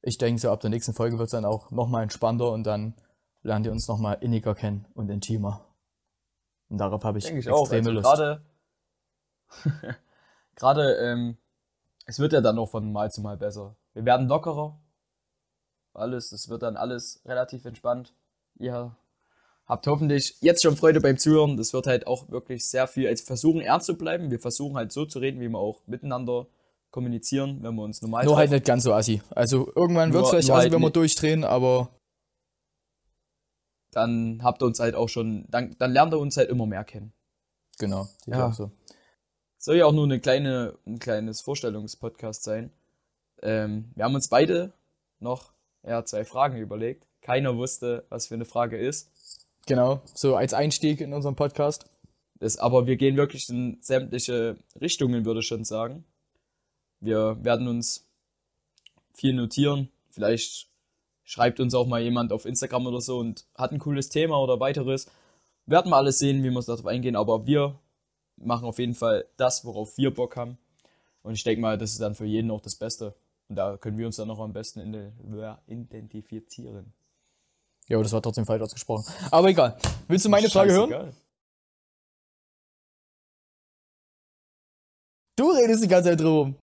ich 0.00 0.18
denke, 0.18 0.40
so 0.40 0.50
ab 0.50 0.60
der 0.60 0.70
nächsten 0.70 0.94
Folge 0.94 1.18
wird 1.18 1.26
es 1.26 1.32
dann 1.32 1.44
auch 1.44 1.70
nochmal 1.70 2.04
entspannter 2.04 2.50
und 2.52 2.64
dann 2.64 2.94
lernt 3.42 3.66
ihr 3.66 3.72
uns 3.72 3.88
nochmal 3.88 4.18
inniger 4.20 4.54
kennen 4.54 4.86
und 4.94 5.10
intimer. 5.10 5.66
Und 6.68 6.78
darauf 6.78 7.04
habe 7.04 7.18
ich, 7.18 7.24
Denke 7.24 7.40
ich 7.40 7.50
auch. 7.50 7.62
extreme 7.62 7.80
Also 7.80 7.90
Lust. 7.90 8.04
gerade, 8.04 8.42
gerade, 10.54 10.94
ähm, 10.96 11.38
es 12.06 12.18
wird 12.18 12.32
ja 12.32 12.40
dann 12.40 12.58
auch 12.58 12.70
von 12.70 12.92
Mal 12.92 13.10
zu 13.10 13.20
Mal 13.22 13.36
besser. 13.36 13.76
Wir 13.92 14.04
werden 14.04 14.28
lockerer. 14.28 14.80
Alles, 15.94 16.30
das 16.30 16.48
wird 16.48 16.62
dann 16.62 16.76
alles 16.76 17.22
relativ 17.24 17.64
entspannt. 17.64 18.14
Ihr 18.56 18.96
habt 19.68 19.86
hoffentlich 19.86 20.36
jetzt 20.40 20.62
schon 20.62 20.76
Freude 20.76 21.00
beim 21.00 21.18
Zuhören. 21.18 21.56
Das 21.56 21.72
wird 21.72 21.86
halt 21.86 22.06
auch 22.06 22.28
wirklich 22.30 22.66
sehr 22.68 22.86
viel. 22.88 23.06
Also 23.06 23.22
wir 23.22 23.26
versuchen 23.26 23.60
ernst 23.60 23.86
zu 23.86 23.96
bleiben. 23.96 24.30
Wir 24.30 24.40
versuchen 24.40 24.76
halt 24.76 24.92
so 24.92 25.04
zu 25.06 25.18
reden, 25.18 25.40
wie 25.40 25.48
wir 25.48 25.58
auch 25.58 25.82
miteinander 25.86 26.46
kommunizieren, 26.90 27.62
wenn 27.62 27.74
wir 27.74 27.82
uns 27.82 28.00
normal 28.00 28.24
Nur 28.24 28.36
halt 28.36 28.48
treffen. 28.48 28.54
nicht 28.56 28.66
ganz 28.66 28.82
so 28.84 28.94
assi. 28.94 29.20
Also 29.30 29.70
irgendwann 29.76 30.12
wird 30.12 30.24
es 30.24 30.30
vielleicht 30.30 30.50
assi, 30.50 30.60
halt 30.62 30.72
wenn 30.72 30.80
wir 30.80 30.90
durchdrehen, 30.90 31.44
aber 31.44 31.90
Dann 33.92 34.40
habt 34.42 34.62
ihr 34.62 34.66
uns 34.66 34.80
halt 34.80 34.94
auch 34.94 35.08
schon, 35.08 35.46
dann, 35.50 35.76
dann 35.78 35.92
lernt 35.92 36.12
ihr 36.12 36.18
uns 36.18 36.36
halt 36.36 36.50
immer 36.50 36.66
mehr 36.66 36.84
kennen. 36.84 37.12
genau. 37.78 38.08
Ja. 38.26 38.48
auch 38.48 38.54
so. 38.54 38.70
Soll 39.58 39.76
ja 39.76 39.86
auch 39.86 39.92
nur 39.92 40.04
eine 40.04 40.20
kleine, 40.20 40.78
ein 40.86 40.98
kleines 40.98 41.40
Vorstellungspodcast 41.40 42.42
sein. 42.44 42.70
Ähm, 43.42 43.90
wir 43.96 44.04
haben 44.04 44.14
uns 44.14 44.28
beide 44.28 44.72
noch 45.20 45.52
ja, 45.86 46.04
zwei 46.04 46.24
Fragen 46.24 46.58
überlegt. 46.58 47.06
Keiner 47.22 47.56
wusste, 47.56 48.06
was 48.08 48.28
für 48.28 48.34
eine 48.34 48.44
Frage 48.44 48.78
ist. 48.78 49.10
Genau, 49.68 50.00
so 50.14 50.34
als 50.34 50.54
Einstieg 50.54 51.02
in 51.02 51.12
unserem 51.12 51.36
Podcast. 51.36 51.84
Das, 52.40 52.56
aber 52.56 52.86
wir 52.86 52.96
gehen 52.96 53.18
wirklich 53.18 53.50
in 53.50 53.76
sämtliche 53.82 54.56
Richtungen, 54.80 55.26
würde 55.26 55.40
ich 55.40 55.46
schon 55.46 55.62
sagen. 55.62 56.06
Wir 57.00 57.36
werden 57.44 57.68
uns 57.68 58.08
viel 59.12 59.34
notieren. 59.34 59.90
Vielleicht 60.08 60.70
schreibt 61.22 61.60
uns 61.60 61.74
auch 61.74 61.86
mal 61.86 62.00
jemand 62.00 62.32
auf 62.32 62.46
Instagram 62.46 62.86
oder 62.86 63.02
so 63.02 63.18
und 63.18 63.44
hat 63.56 63.72
ein 63.72 63.78
cooles 63.78 64.08
Thema 64.08 64.40
oder 64.42 64.58
weiteres. 64.58 65.10
Werden 65.66 65.90
wir 65.90 65.96
alles 65.96 66.16
sehen, 66.16 66.42
wie 66.42 66.48
wir 66.48 66.62
darauf 66.62 66.86
eingehen, 66.86 67.14
aber 67.14 67.46
wir 67.46 67.78
machen 68.36 68.64
auf 68.64 68.78
jeden 68.78 68.94
Fall 68.94 69.26
das, 69.36 69.66
worauf 69.66 69.98
wir 69.98 70.14
Bock 70.14 70.36
haben. 70.36 70.56
Und 71.22 71.34
ich 71.34 71.44
denke 71.44 71.60
mal, 71.60 71.76
das 71.76 71.90
ist 71.90 72.00
dann 72.00 72.14
für 72.14 72.24
jeden 72.24 72.50
auch 72.50 72.62
das 72.62 72.76
Beste. 72.76 73.14
Und 73.50 73.56
da 73.56 73.76
können 73.76 73.98
wir 73.98 74.06
uns 74.06 74.16
dann 74.16 74.28
noch 74.28 74.40
am 74.40 74.54
besten 74.54 74.80
identifizieren. 75.66 76.94
Ja, 77.88 78.00
das 78.02 78.12
war 78.12 78.20
trotzdem 78.22 78.44
falsch 78.46 78.62
ausgesprochen. 78.62 79.04
Aber 79.30 79.48
egal. 79.48 79.78
Willst 80.08 80.24
du 80.24 80.28
meine 80.28 80.48
Frage 80.50 80.72
hören? 80.72 81.14
Du 85.36 85.50
redest 85.50 85.82
die 85.84 85.88
ganze 85.88 86.10
Zeit 86.10 86.20
drum. 86.20 86.56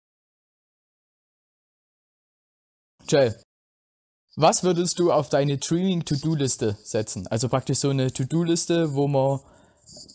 Jay, 3.07 3.33
was 4.35 4.63
würdest 4.63 4.97
du 4.99 5.11
auf 5.11 5.29
deine 5.29 5.57
Dreaming-To-Do-Liste 5.57 6.77
setzen? 6.83 7.27
Also 7.27 7.49
praktisch 7.49 7.77
so 7.79 7.89
eine 7.89 8.11
To-Do-Liste, 8.11 8.93
wo 8.93 9.07
man, 9.07 9.39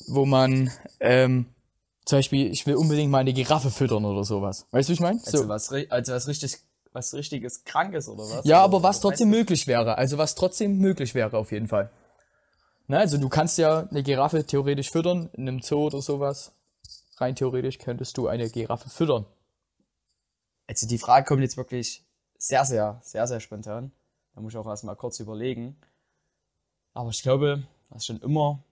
wo 0.09 0.27
man, 0.27 0.71
ähm, 1.01 1.47
zum 2.05 2.19
Beispiel, 2.19 2.51
ich 2.51 2.67
will 2.67 2.75
unbedingt 2.77 3.11
mal 3.13 3.19
eine 3.19 3.33
Giraffe 3.35 3.71
füttern 3.71 4.05
oder 4.05 4.25
sowas. 4.25 4.67
Weißt 4.73 4.89
du, 4.89 4.91
wie 4.91 4.95
ich 4.95 5.01
meine? 5.01 5.21
Also, 5.25 5.43
So. 5.43 5.49
was, 5.49 5.71
ri- 5.71 5.89
also 5.91 6.13
was 6.15 6.27
richtig, 6.27 6.57
was 6.99 7.15
richtiges 7.15 7.65
Krankes 7.65 8.09
oder 8.09 8.25
was? 8.25 8.45
Ja, 8.45 8.57
Oder- 8.59 8.65
aber 8.65 8.83
was 8.83 9.01
trotzdem 9.01 9.31
möglich 9.31 9.67
wäre. 9.67 9.97
Also 9.97 10.19
was 10.19 10.35
trotzdem 10.35 10.79
möglich 10.79 11.15
wäre 11.15 11.37
auf 11.37 11.53
jeden 11.53 11.69
Fall. 11.69 11.91
Na, 12.89 12.99
also 12.99 13.19
du 13.19 13.29
kannst 13.29 13.59
ja 13.59 13.87
eine 13.91 14.03
Giraffe 14.03 14.45
theoretisch 14.45 14.91
füttern, 14.91 15.31
in 15.35 15.49
einem 15.49 15.63
Zoo 15.63 15.87
oder 15.87 16.01
sowas. 16.03 16.53
Rein 17.17 17.35
theoretisch 17.35 17.79
könntest 17.79 18.17
du 18.17 18.29
eine 18.29 18.49
Giraffe 18.51 18.89
füttern. 18.91 19.27
Also 20.67 20.87
die 20.87 20.99
Frage 20.99 21.27
kommt 21.27 21.43
jetzt 21.43 21.57
wirklich 21.57 22.05
sehr, 22.39 22.65
sehr, 22.65 23.01
sehr, 23.03 23.27
sehr 23.27 23.41
spontan. 23.41 23.93
Da 24.35 24.41
muss 24.41 24.53
ich 24.53 24.59
auch 24.59 24.67
erstmal 24.67 24.97
kurz 24.97 25.19
überlegen. 25.21 25.77
Aber 26.95 27.11
ich 27.11 27.23
glaube, 27.23 27.67
was 27.91 28.03
ich 28.03 28.07
schon 28.07 28.21
immer 28.21 28.63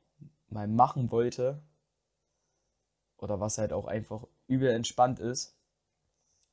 mal 0.48 0.68
machen 0.68 1.10
wollte, 1.10 1.60
oder 3.18 3.40
was 3.40 3.58
halt 3.58 3.72
auch 3.72 3.86
einfach 3.86 4.26
übel 4.46 4.70
entspannt 4.70 5.18
ist, 5.20 5.54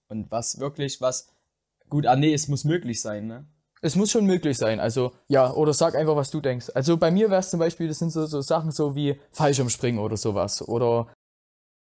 und 0.08 0.32
was 0.32 0.60
wirklich, 0.60 1.01
was, 1.01 1.33
gut, 1.94 2.08
ah 2.08 2.16
nee, 2.16 2.34
es 2.34 2.48
muss 2.48 2.64
möglich 2.64 3.02
sein, 3.02 3.28
ne? 3.28 3.46
Es 3.82 3.96
muss 3.96 4.10
schon 4.12 4.26
möglich 4.26 4.58
sein. 4.58 4.80
Also, 4.80 5.12
ja, 5.28 5.54
oder 5.54 5.74
sag 5.74 5.94
einfach, 5.96 6.16
was 6.16 6.32
du 6.32 6.42
denkst. 6.42 6.72
Also 6.74 6.98
bei 6.98 7.12
mir 7.12 7.30
wäre 7.30 7.42
es 7.42 7.50
zum 7.50 7.60
Beispiel, 7.60 7.88
das 7.88 8.00
sind 8.00 8.12
so, 8.12 8.26
so 8.26 8.42
Sachen 8.42 8.72
so 8.72 8.96
wie 8.96 9.20
Fallschirmspringen 9.32 10.00
oder 10.00 10.18
sowas. 10.18 10.68
Oder 10.68 11.14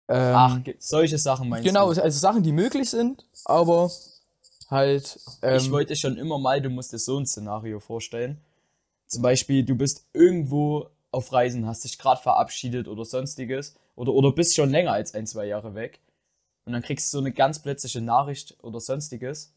ähm, 0.08 0.34
Ach, 0.36 0.60
solche 0.80 1.18
Sachen 1.18 1.50
meinst 1.50 1.68
genau, 1.68 1.94
du? 1.94 2.02
also 2.02 2.20
Sachen, 2.20 2.42
die 2.42 2.54
möglich 2.54 2.90
sind, 2.90 3.26
aber 3.46 3.92
halt. 4.70 5.20
Ähm, 5.44 5.58
Ich 5.58 5.70
wollte 5.72 5.96
schon 5.96 6.18
immer 6.18 6.40
mal, 6.40 6.62
du 6.62 6.70
musst 6.70 6.92
dir 6.94 7.00
so 7.00 7.18
ein 7.20 7.28
Szenario 7.28 7.80
vorstellen. 7.80 8.42
Zum 9.08 9.22
Beispiel, 9.22 9.64
du 9.64 9.76
bist 9.76 10.08
irgendwo 10.14 10.90
auf 11.12 11.32
Reisen, 11.32 11.68
hast 11.68 11.84
dich 11.84 12.00
gerade 12.00 12.22
verabschiedet 12.22 12.88
oder 12.88 13.06
sonstiges. 13.06 13.76
Oder, 13.96 14.14
oder 14.14 14.32
bist 14.32 14.56
schon 14.56 14.70
länger 14.70 14.94
als 14.94 15.14
ein, 15.14 15.28
zwei 15.28 15.46
Jahre 15.46 15.76
weg. 15.76 16.00
Und 16.66 16.74
dann 16.74 16.82
kriegst 16.82 17.12
du 17.14 17.18
so 17.18 17.22
eine 17.22 17.34
ganz 17.34 17.62
plötzliche 17.62 18.00
Nachricht 18.00 18.58
oder 18.64 18.80
sonstiges. 18.80 19.54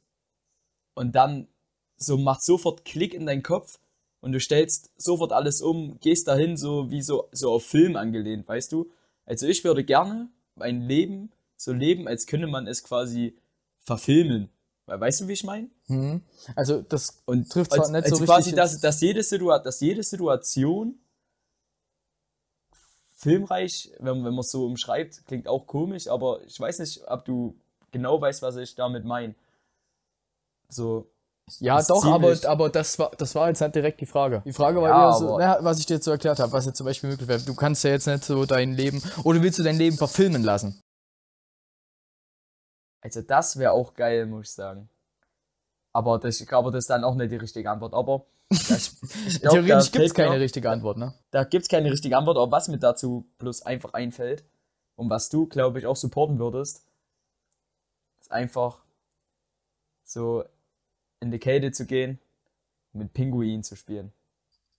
Und 0.94 1.12
dann 1.14 1.48
so 1.96 2.18
macht 2.18 2.42
sofort 2.42 2.84
Klick 2.84 3.14
in 3.14 3.26
deinen 3.26 3.42
Kopf 3.42 3.78
und 4.20 4.32
du 4.32 4.40
stellst 4.40 4.90
sofort 4.96 5.32
alles 5.32 5.62
um, 5.62 5.98
gehst 6.00 6.28
dahin, 6.28 6.56
so 6.56 6.90
wie 6.90 7.02
so, 7.02 7.28
so 7.32 7.52
auf 7.52 7.64
Film 7.64 7.96
angelehnt, 7.96 8.46
weißt 8.46 8.72
du? 8.72 8.90
Also 9.24 9.46
ich 9.46 9.64
würde 9.64 9.84
gerne 9.84 10.28
mein 10.54 10.82
Leben 10.82 11.32
so 11.56 11.72
leben, 11.72 12.08
als 12.08 12.26
könnte 12.26 12.46
man 12.46 12.66
es 12.66 12.82
quasi 12.82 13.36
verfilmen. 13.80 14.48
Weißt 14.86 15.20
du, 15.20 15.28
wie 15.28 15.32
ich 15.32 15.44
meine? 15.44 15.70
hm, 15.86 16.22
also 16.56 16.82
das 16.82 17.22
Und 17.24 17.50
trifft 17.50 17.72
zwar 17.72 17.84
als, 17.84 17.92
nicht 17.92 18.04
also 18.04 18.16
so 18.16 18.24
quasi, 18.24 18.50
richtig. 18.50 18.56
dass, 18.56 18.80
dass, 18.80 19.00
jede 19.00 19.22
Situa 19.22 19.58
dass 19.60 19.80
jede 19.80 20.02
Situation 20.02 20.98
filmreich, 23.14 23.92
wenn, 23.98 24.24
wenn 24.24 24.34
man 24.34 24.40
es 24.40 24.50
so 24.50 24.66
umschreibt, 24.66 25.24
klingt 25.26 25.46
auch 25.46 25.66
komisch, 25.66 26.08
aber 26.08 26.42
ich 26.44 26.58
weiß 26.58 26.80
nicht, 26.80 27.02
ob 27.06 27.24
du 27.24 27.56
genau 27.92 28.20
weißt, 28.20 28.42
was 28.42 28.56
ich 28.56 28.74
damit 28.74 29.04
meine. 29.04 29.34
So, 30.72 31.12
Ja, 31.58 31.82
doch, 31.82 32.04
aber, 32.06 32.34
aber 32.46 32.70
das 32.70 32.98
war, 32.98 33.10
das 33.18 33.34
war 33.34 33.48
jetzt 33.48 33.60
nicht 33.60 33.74
direkt 33.74 34.00
die 34.00 34.06
Frage. 34.06 34.42
Die 34.46 34.52
Frage 34.52 34.80
war 34.80 34.88
Ja, 34.88 35.06
eher 35.08 35.12
so, 35.18 35.28
aber- 35.34 35.38
na, 35.38 35.58
was 35.64 35.78
ich 35.80 35.86
dir 35.86 35.94
jetzt 35.94 36.04
so 36.04 36.10
erklärt 36.12 36.38
habe, 36.38 36.50
was 36.52 36.64
jetzt 36.66 36.76
zum 36.78 36.86
Beispiel 36.86 37.10
möglich 37.10 37.28
wäre. 37.28 37.40
Du 37.42 37.54
kannst 37.54 37.84
ja 37.84 37.90
jetzt 37.90 38.06
nicht 38.06 38.24
so 38.24 38.46
dein 38.46 38.72
Leben, 38.72 39.02
oder 39.24 39.42
willst 39.42 39.58
du 39.58 39.62
dein 39.62 39.76
Leben 39.76 39.96
verfilmen 39.96 40.42
lassen? 40.42 40.80
also 43.04 43.20
das 43.20 43.58
wäre 43.58 43.72
auch 43.72 43.94
geil, 43.94 44.26
muss 44.26 44.48
ich 44.48 44.54
sagen. 44.54 44.88
Aber 45.92 46.18
das, 46.18 46.40
ich 46.40 46.46
glaube, 46.46 46.70
das 46.70 46.84
ist 46.84 46.90
dann 46.90 47.04
auch 47.04 47.16
nicht 47.16 47.32
die 47.32 47.36
richtige 47.36 47.68
Antwort. 47.70 47.94
Aber 47.94 48.26
ich, 48.50 48.92
ich 49.26 49.40
glaub, 49.40 49.54
Theoretisch 49.54 49.90
gibt 49.90 50.04
es 50.06 50.14
keine 50.14 50.38
richtige 50.40 50.70
Antwort, 50.70 50.98
ne? 50.98 51.12
Da 51.32 51.44
gibt 51.44 51.64
es 51.64 51.68
keine 51.68 51.90
richtige 51.90 52.16
Antwort, 52.16 52.36
aber 52.38 52.50
was 52.52 52.68
mir 52.68 52.78
dazu 52.78 53.26
bloß 53.38 53.62
einfach 53.62 53.92
einfällt 53.92 54.44
und 54.96 55.10
was 55.10 55.28
du, 55.28 55.46
glaube 55.46 55.80
ich, 55.80 55.86
auch 55.86 55.96
supporten 55.96 56.38
würdest, 56.38 56.86
ist 58.20 58.30
einfach 58.30 58.84
so 60.04 60.44
in 61.22 61.30
die 61.30 61.38
Kälte 61.38 61.70
zu 61.70 61.86
gehen, 61.86 62.18
mit 62.92 63.14
Pinguinen 63.14 63.62
zu 63.62 63.76
spielen. 63.76 64.12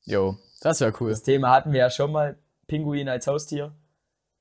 Jo, 0.03 0.37
das 0.61 0.81
wäre 0.81 0.93
cool. 0.99 1.09
Das 1.11 1.23
Thema 1.23 1.51
hatten 1.51 1.71
wir 1.71 1.79
ja 1.79 1.89
schon 1.89 2.11
mal, 2.11 2.37
Pinguin 2.67 3.09
als 3.09 3.27
Haustier. 3.27 3.73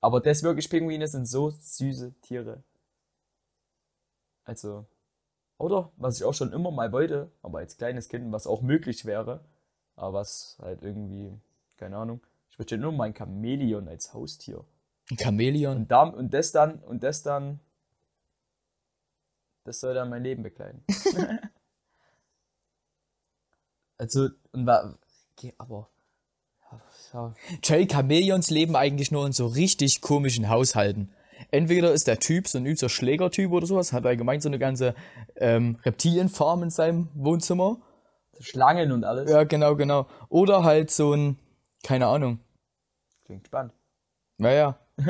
Aber 0.01 0.21
das 0.21 0.43
wirklich 0.43 0.69
Pinguine 0.69 1.07
sind 1.07 1.27
so 1.27 1.51
süße 1.51 2.15
Tiere. 2.23 2.65
Also, 4.45 4.87
oder 5.59 5.93
was 5.97 6.17
ich 6.17 6.25
auch 6.25 6.35
schon 6.35 6.53
immer 6.53 6.73
mal 6.73 6.91
wollte, 6.91 7.31
aber 7.43 7.61
als 7.61 7.77
kleines 7.77 8.09
Kind, 8.09 8.33
was 8.33 8.49
auch 8.49 8.63
möglich 8.63 9.05
wäre, 9.05 9.45
aber 9.95 10.15
was 10.15 10.59
halt 10.61 10.83
irgendwie, 10.83 11.33
keine 11.77 11.97
Ahnung, 11.97 12.21
ich 12.51 12.59
würde 12.59 12.79
nur 12.79 12.91
mal 12.91 13.05
ein 13.05 13.15
Chamäleon 13.17 13.87
als 13.87 14.13
Haustier. 14.13 14.65
Ein 15.11 15.19
Chamäleon. 15.19 15.77
Und, 15.77 15.91
da, 15.91 16.03
und 16.03 16.35
das 16.35 16.51
dann, 16.51 16.81
und 16.81 17.05
das 17.05 17.23
dann, 17.23 17.61
das 19.63 19.79
soll 19.79 19.95
dann 19.95 20.11
mein 20.11 20.25
Leben 20.25 20.43
begleiten. 20.43 20.85
also, 23.99 24.29
und 24.53 24.67
war, 24.67 24.99
okay, 25.37 25.55
aber, 25.59 25.89
ja, 27.13 27.35
Jay, 27.63 27.87
Chamäleons 27.87 28.51
leben 28.51 28.77
eigentlich 28.77 29.11
nur 29.11 29.27
in 29.27 29.33
so 29.33 29.47
richtig 29.47 30.01
komischen 30.01 30.49
Haushalten. 30.49 31.13
Entweder 31.51 31.93
ist 31.93 32.07
der 32.07 32.19
Typ 32.21 32.49
so 32.49 32.59
ein 32.59 32.67
übster 32.67 32.89
Schlägertyp 32.89 33.51
oder 33.53 33.67
sowas, 33.67 33.93
hat 33.93 34.07
allgemein 34.07 34.41
so 34.41 34.49
eine 34.49 34.59
ganze 34.59 34.95
ähm, 35.37 35.79
Reptilienfarm 35.85 36.63
in 36.63 36.71
seinem 36.71 37.09
Wohnzimmer. 37.15 37.79
Schlangen 38.41 38.93
und 38.93 39.05
alles. 39.05 39.31
Ja, 39.31 39.45
genau, 39.45 39.77
genau. 39.77 40.07
Oder 40.29 40.65
halt 40.65 40.91
so 40.91 41.13
ein, 41.13 41.39
keine 41.83 42.07
Ahnung. 42.07 42.39
Klingt 43.25 43.47
spannend. 43.47 43.73
Naja. 44.39 44.79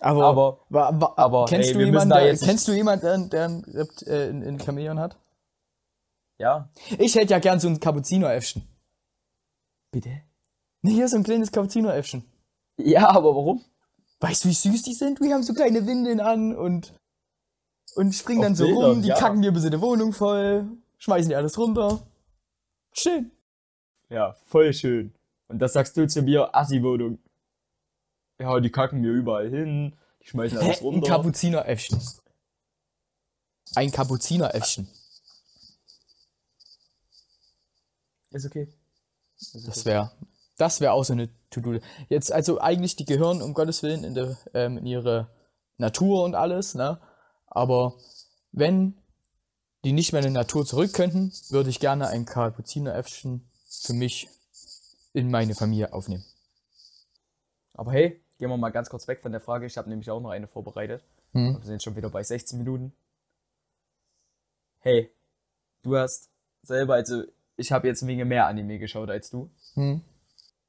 aber, 0.00 0.24
Aber- 0.24 0.58
wa, 0.68 1.12
aber, 1.16 1.44
kennst, 1.46 1.68
ey, 1.70 1.74
du 1.74 1.84
jemanden, 1.84 2.10
der, 2.10 2.36
kennst 2.36 2.66
du 2.68 2.72
jemanden, 2.72 3.04
der, 3.04 3.18
der 3.28 3.44
ein, 3.44 3.64
Rept, 3.72 4.02
äh, 4.06 4.30
ein, 4.30 4.42
ein 4.42 4.58
Chamäleon 4.60 4.98
hat? 4.98 5.16
Ja. 6.38 6.68
Ich 6.98 7.14
hätte 7.14 7.32
ja 7.32 7.38
gern 7.38 7.60
so 7.60 7.68
ein 7.68 7.80
Kapuziner-Äffchen. 7.80 8.68
Bitte? 9.90 10.22
Nee, 10.82 10.92
hier 10.92 11.08
so 11.08 11.16
ein 11.16 11.22
kleines 11.22 11.52
Kapuziner-Äffchen. 11.52 12.24
Ja, 12.76 13.08
aber 13.10 13.34
warum? 13.34 13.64
Weißt 14.20 14.44
du, 14.44 14.48
wie 14.48 14.54
süß 14.54 14.82
die 14.82 14.94
sind? 14.94 15.20
Die 15.20 15.32
haben 15.32 15.42
so 15.42 15.54
kleine 15.54 15.86
Windeln 15.86 16.20
an 16.20 16.56
und, 16.56 16.94
und 17.94 18.12
springen 18.14 18.40
Auf 18.40 18.46
dann 18.46 18.54
so 18.56 18.64
Bildern, 18.64 18.84
rum, 18.84 19.02
die 19.02 19.08
ja. 19.08 19.18
kacken 19.18 19.42
dir 19.42 19.52
bis 19.52 19.64
in 19.64 19.70
die 19.70 19.80
Wohnung 19.80 20.12
voll, 20.12 20.66
schmeißen 20.98 21.28
dir 21.28 21.36
alles 21.36 21.56
runter. 21.58 22.06
Schön. 22.92 23.30
Ja, 24.08 24.36
voll 24.46 24.72
schön. 24.72 25.14
Und 25.48 25.58
das 25.60 25.72
sagst 25.74 25.96
du 25.96 26.06
zu 26.06 26.22
mir, 26.22 26.54
Assi-Wohnung. 26.54 27.18
Ja, 28.38 28.58
die 28.60 28.70
kacken 28.70 29.00
mir 29.00 29.12
überall 29.12 29.48
hin, 29.48 29.94
die 30.22 30.28
schmeißen 30.28 30.58
alles 30.58 30.80
Hä? 30.80 30.80
Ein 30.80 30.84
runter. 30.84 31.08
Kapuziner-Äffchen. 31.08 32.00
Ein 33.74 33.90
Kapuziner-Äffchen. 33.90 34.88
Ist 38.34 38.44
okay. 38.46 38.68
Ist 39.36 39.66
Das 39.66 39.84
wäre 39.86 40.12
das 40.56 40.80
wär 40.80 40.92
auch 40.92 41.04
so 41.04 41.12
eine 41.12 41.28
To-Do. 41.50 41.80
Jetzt, 42.08 42.32
also 42.32 42.60
eigentlich, 42.60 42.96
die 42.96 43.04
gehören, 43.04 43.42
um 43.42 43.54
Gottes 43.54 43.82
Willen, 43.82 44.04
in, 44.04 44.14
der, 44.14 44.36
ähm, 44.54 44.78
in 44.78 44.86
ihre 44.86 45.28
Natur 45.78 46.22
und 46.24 46.34
alles, 46.34 46.74
ne? 46.74 47.00
Aber 47.46 47.94
wenn 48.52 48.96
die 49.84 49.92
nicht 49.92 50.12
mehr 50.12 50.22
in 50.22 50.28
die 50.28 50.32
Natur 50.32 50.64
zurück 50.64 50.92
könnten, 50.92 51.32
würde 51.50 51.70
ich 51.70 51.80
gerne 51.80 52.08
ein 52.08 52.24
Kapuzineräffchen 52.24 53.48
für 53.68 53.92
mich 53.92 54.28
in 55.12 55.30
meine 55.30 55.54
Familie 55.54 55.92
aufnehmen. 55.92 56.24
Aber 57.74 57.92
hey, 57.92 58.20
gehen 58.38 58.48
wir 58.48 58.56
mal 58.56 58.70
ganz 58.70 58.88
kurz 58.88 59.08
weg 59.08 59.20
von 59.20 59.32
der 59.32 59.40
Frage. 59.40 59.66
Ich 59.66 59.76
habe 59.76 59.88
nämlich 59.88 60.10
auch 60.10 60.20
noch 60.20 60.30
eine 60.30 60.46
vorbereitet. 60.46 61.02
Hm. 61.32 61.58
Wir 61.58 61.66
sind 61.66 61.82
schon 61.82 61.96
wieder 61.96 62.10
bei 62.10 62.22
16 62.22 62.58
Minuten. 62.58 62.92
Hey, 64.78 65.10
du 65.82 65.96
hast 65.96 66.30
selber, 66.62 66.94
also 66.94 67.24
ich 67.56 67.72
habe 67.72 67.86
jetzt 67.88 68.02
Menge 68.02 68.24
mehr 68.24 68.46
Anime 68.46 68.78
geschaut 68.78 69.10
als 69.10 69.30
du. 69.30 69.50
Hm. 69.74 70.02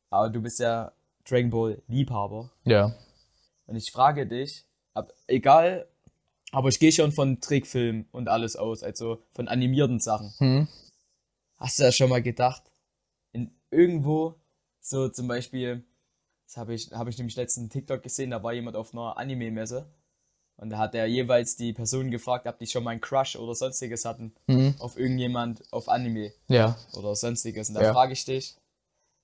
Aber 0.10 0.30
du 0.30 0.42
bist 0.42 0.60
ja 0.60 0.92
Dragon 1.28 1.50
Ball 1.50 1.82
Liebhaber. 1.88 2.52
Ja. 2.64 2.96
Und 3.66 3.76
ich 3.76 3.92
frage 3.92 4.28
dich, 4.28 4.66
ab, 4.94 5.12
egal, 5.28 5.88
aber 6.52 6.70
ich 6.70 6.80
gehe 6.80 6.92
schon 6.92 7.12
von 7.12 7.42
Trickfilmen 7.42 8.08
und 8.12 8.30
alles 8.30 8.56
aus, 8.56 8.84
also 8.84 9.24
von 9.34 9.48
animierten 9.48 10.00
Sachen. 10.00 10.34
Hm. 10.38 10.68
Hast 11.58 11.80
du 11.80 11.84
das 11.84 11.96
schon 11.96 12.10
mal 12.10 12.22
gedacht? 12.22 12.64
In 13.32 13.52
irgendwo, 13.72 14.36
so 14.80 15.10
zum 15.10 15.28
Beispiel, 15.28 15.84
das 16.46 16.58
habe 16.58 16.74
ich, 16.74 16.92
habe 16.92 17.10
ich 17.10 17.18
nämlich 17.18 17.36
letzten 17.36 17.70
TikTok 17.70 18.04
gesehen, 18.04 18.30
da 18.30 18.44
war 18.44 18.54
jemand 18.54 18.78
auf 18.78 18.94
einer 18.94 19.18
Anime-Messe 19.18 19.92
und 20.58 20.70
da 20.70 20.78
hat 20.78 20.96
er 20.96 21.06
jeweils 21.06 21.56
die 21.56 21.74
Person 21.74 22.12
gefragt, 22.12 22.48
ob 22.48 22.58
die 22.60 22.68
schon 22.68 22.84
mal 22.84 22.92
einen 22.92 23.02
Crush 23.02 23.36
oder 23.36 23.54
sonstiges 23.56 24.06
hatten 24.06 24.34
Mhm. 24.48 24.76
auf 24.80 24.98
irgendjemand 24.98 25.62
auf 25.72 25.90
Anime 25.90 26.32
Ja. 26.48 26.78
oder 26.94 27.16
sonstiges. 27.16 27.70
Und 27.70 27.76
da 27.76 27.82
Ja. 27.84 27.94
frage 27.94 28.14
ich 28.14 28.24
dich, 28.26 28.56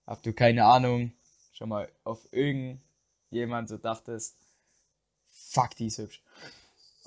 ob 0.05 0.21
du 0.23 0.33
keine 0.33 0.65
Ahnung 0.65 1.13
schon 1.53 1.69
mal 1.69 1.87
auf 2.03 2.19
irgendjemand 2.31 3.69
so 3.69 3.77
dachtest, 3.77 4.35
fuck, 5.49 5.75
die 5.75 5.87
ist 5.87 5.97
hübsch. 5.99 6.21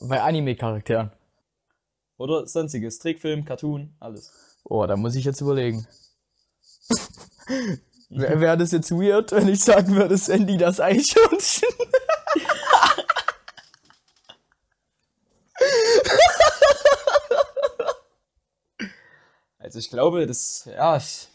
Bei 0.01 0.21
Anime-Charakteren. 0.23 1.11
Oder 2.17 2.47
sonstiges, 2.47 2.99
Trickfilm, 2.99 3.45
Cartoon, 3.45 3.95
alles. 4.01 4.33
Oh, 4.65 4.87
da 4.87 4.97
muss 4.97 5.15
ich 5.17 5.25
jetzt 5.25 5.41
überlegen. 5.41 5.87
Wäre 8.11 8.41
wär 8.41 8.57
das 8.57 8.71
jetzt 8.73 8.91
weird, 8.93 9.33
wenn 9.33 9.49
ich 9.49 9.61
sagen 9.61 9.95
würde, 9.97 10.17
Sandy 10.17 10.57
das 10.57 10.79
Eichhörnchen? 10.81 11.69
Also 19.75 19.87
ich 19.87 19.91
glaube, 19.91 20.25
das, 20.25 20.71
ja, 20.73 20.97
ich, 20.97 21.27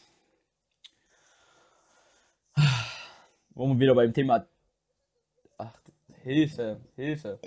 wo 3.50 3.68
wir 3.68 3.78
wieder 3.78 3.94
beim 3.94 4.14
Thema, 4.14 4.48
ach, 5.58 5.78
Hilfe, 6.24 6.80
Hilfe. 6.96 7.42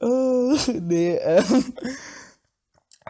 Äh, 0.00 0.80
nee, 0.80 1.14
ähm. 1.18 1.74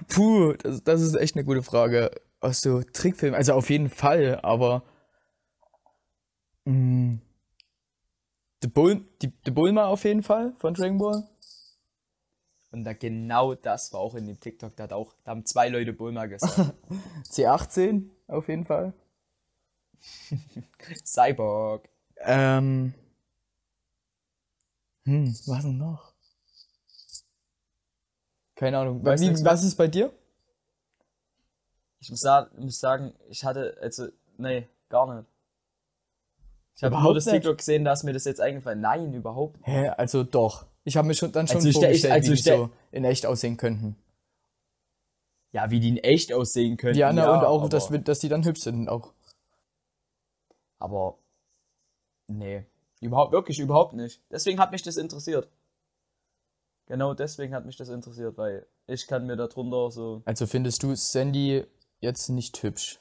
Puh, 0.08 0.52
das, 0.52 0.84
das 0.84 1.00
ist 1.00 1.14
echt 1.14 1.34
eine 1.34 1.46
gute 1.46 1.62
Frage. 1.62 2.10
Aus 2.40 2.60
so 2.60 2.82
Trickfilmen, 2.82 3.34
also 3.34 3.54
auf 3.54 3.70
jeden 3.70 3.88
Fall, 3.88 4.38
aber. 4.42 4.82
Mh, 6.66 7.20
die, 8.62 9.32
The 9.46 9.50
Bulma 9.50 9.86
auf 9.86 10.04
jeden 10.04 10.22
Fall 10.22 10.52
von 10.58 10.74
Dragon 10.74 10.98
Ball. 10.98 11.26
Und 12.72 12.84
da 12.84 12.94
genau 12.94 13.54
das 13.54 13.92
war 13.92 14.00
auch 14.00 14.14
in 14.14 14.26
dem 14.26 14.40
TikTok, 14.40 14.74
da 14.76 14.84
hat 14.84 14.92
auch, 14.94 15.14
da 15.24 15.32
haben 15.32 15.44
zwei 15.44 15.68
Leute 15.68 15.92
Bulma 15.92 16.24
gesagt. 16.24 16.74
C18 17.30 18.08
auf 18.28 18.48
jeden 18.48 18.64
Fall. 18.64 18.94
Cyborg. 21.04 21.88
Ähm. 22.16 22.94
Hm, 25.04 25.36
was 25.46 25.62
denn 25.62 25.76
noch? 25.76 26.14
Keine 28.54 28.78
Ahnung. 28.78 29.04
Weiß 29.04 29.20
Wie, 29.20 29.44
was 29.44 29.64
ist 29.64 29.76
bei 29.76 29.88
dir? 29.88 30.12
Ich 32.00 32.10
muss, 32.10 32.20
sa 32.20 32.48
muss 32.56 32.80
sagen, 32.80 33.12
ich 33.28 33.44
hatte, 33.44 33.76
also, 33.82 34.08
nee, 34.38 34.68
gar 34.88 35.14
nicht. 35.14 35.28
Ich 36.76 36.84
habe 36.84 37.00
nur 37.00 37.14
das? 37.14 37.26
TikTok 37.26 37.58
gesehen, 37.58 37.84
da 37.84 37.92
ist 37.92 38.02
mir 38.02 38.12
das 38.12 38.24
jetzt 38.24 38.40
eingefallen. 38.40 38.80
Nein, 38.80 39.12
überhaupt 39.12 39.56
nicht. 39.58 39.66
Hä, 39.66 39.88
also 39.90 40.24
doch. 40.24 40.66
Ich 40.84 40.96
habe 40.96 41.06
mir 41.06 41.14
schon 41.14 41.32
dann 41.32 41.46
schon 41.46 41.56
Also 41.58 41.72
vorgestellt, 41.72 42.12
also 42.12 42.32
wie 42.32 42.36
die 42.36 42.42
so 42.42 42.70
in 42.90 43.04
echt 43.04 43.24
aussehen 43.26 43.56
könnten. 43.56 43.96
Ja, 45.52 45.70
wie 45.70 45.80
die 45.80 45.90
in 45.90 45.96
echt 45.98 46.32
aussehen 46.32 46.76
könnten. 46.76 46.98
Ja, 46.98 47.12
na, 47.12 47.32
und 47.38 47.44
auch, 47.44 47.68
dass, 47.68 47.90
wir- 47.90 47.98
dass 47.98 48.18
die 48.18 48.28
dann 48.28 48.44
hübsch 48.44 48.62
sind 48.62 48.88
auch. 48.88 49.12
aber, 50.78 51.18
nee, 52.26 52.66
überhaupt, 53.00 53.32
wirklich 53.32 53.60
überhaupt 53.60 53.92
nicht. 53.92 54.20
Deswegen 54.30 54.58
hat 54.58 54.72
mich 54.72 54.82
das 54.82 54.96
interessiert. 54.96 55.48
Genau 56.86 57.14
deswegen 57.14 57.54
hat 57.54 57.64
mich 57.64 57.76
das 57.76 57.88
interessiert, 57.88 58.36
weil 58.36 58.66
ich 58.88 59.06
kann 59.06 59.26
mir 59.26 59.36
darunter 59.36 59.90
so, 59.92 60.22
Also 60.24 60.46
findest 60.48 60.82
du 60.82 60.94
Sandy 60.96 61.64
jetzt 62.00 62.28
nicht 62.28 62.60
hübsch 62.64 63.00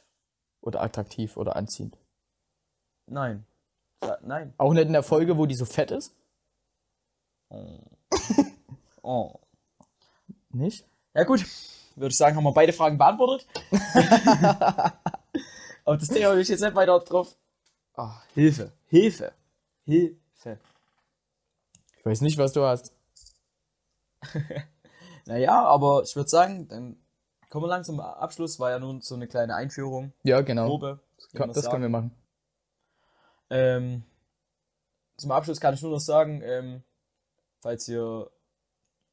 oder 0.62 0.82
attraktiv 0.84 1.36
oder 1.38 1.56
anziehend? 1.56 1.98
nein, 3.08 3.46
Ja, 4.04 4.18
nein. 4.22 4.54
Auch 4.58 4.74
nicht 4.74 4.86
in 4.86 4.94
der 4.94 5.04
Folge, 5.04 5.38
wo 5.38 5.46
die 5.48 5.56
so 5.56 5.66
fett 5.66 5.90
ist? 5.92 6.16
Oh. 9.02 9.40
Nicht? 10.52 10.86
Ja 11.14 11.24
gut, 11.24 11.46
würde 11.96 12.12
ich 12.12 12.18
sagen, 12.18 12.36
haben 12.36 12.44
wir 12.44 12.54
beide 12.54 12.74
Fragen 12.74 12.98
beantwortet. 12.98 13.48
Aber 15.86 15.98
das 15.98 16.08
Thema 16.08 16.34
will 16.34 16.42
ich 16.42 16.50
jetzt 16.50 16.62
nicht 16.62 16.76
weiter 16.76 17.00
drauf. 17.00 17.36
Ah, 17.96 18.22
Hilfe, 18.34 18.72
Hilfe, 18.88 19.34
Hilfe. 19.86 20.60
Ich 21.98 22.06
weiß 22.06 22.22
nicht, 22.22 22.38
was 22.38 22.54
du 22.54 22.64
hast. 22.64 22.94
Naja, 25.26 25.64
aber 25.66 26.02
ich 26.04 26.16
würde 26.16 26.30
sagen, 26.30 26.68
dann 26.68 26.98
kommen 27.50 27.66
wir 27.66 27.70
langsam 27.70 27.98
zum 27.98 28.06
Abschluss. 28.06 28.60
War 28.60 28.72
ja 28.72 28.80
nun 28.80 29.02
so 29.02 29.16
eine 29.16 29.28
kleine 29.28 29.56
Einführung, 29.56 30.14
Ja, 30.24 30.42
genau. 30.42 30.68
Probe. 30.68 31.00
Kann, 31.34 31.54
das 31.54 31.70
können 31.70 31.84
wir 31.84 31.90
machen. 31.90 32.12
Ähm, 33.50 34.04
zum 35.18 35.32
Abschluss 35.32 35.62
kann 35.62 35.74
ich 35.76 35.82
nur 35.82 35.92
noch 35.92 36.00
sagen, 36.00 36.42
ähm, 36.44 36.84
falls 37.62 37.88
ihr, 37.88 38.30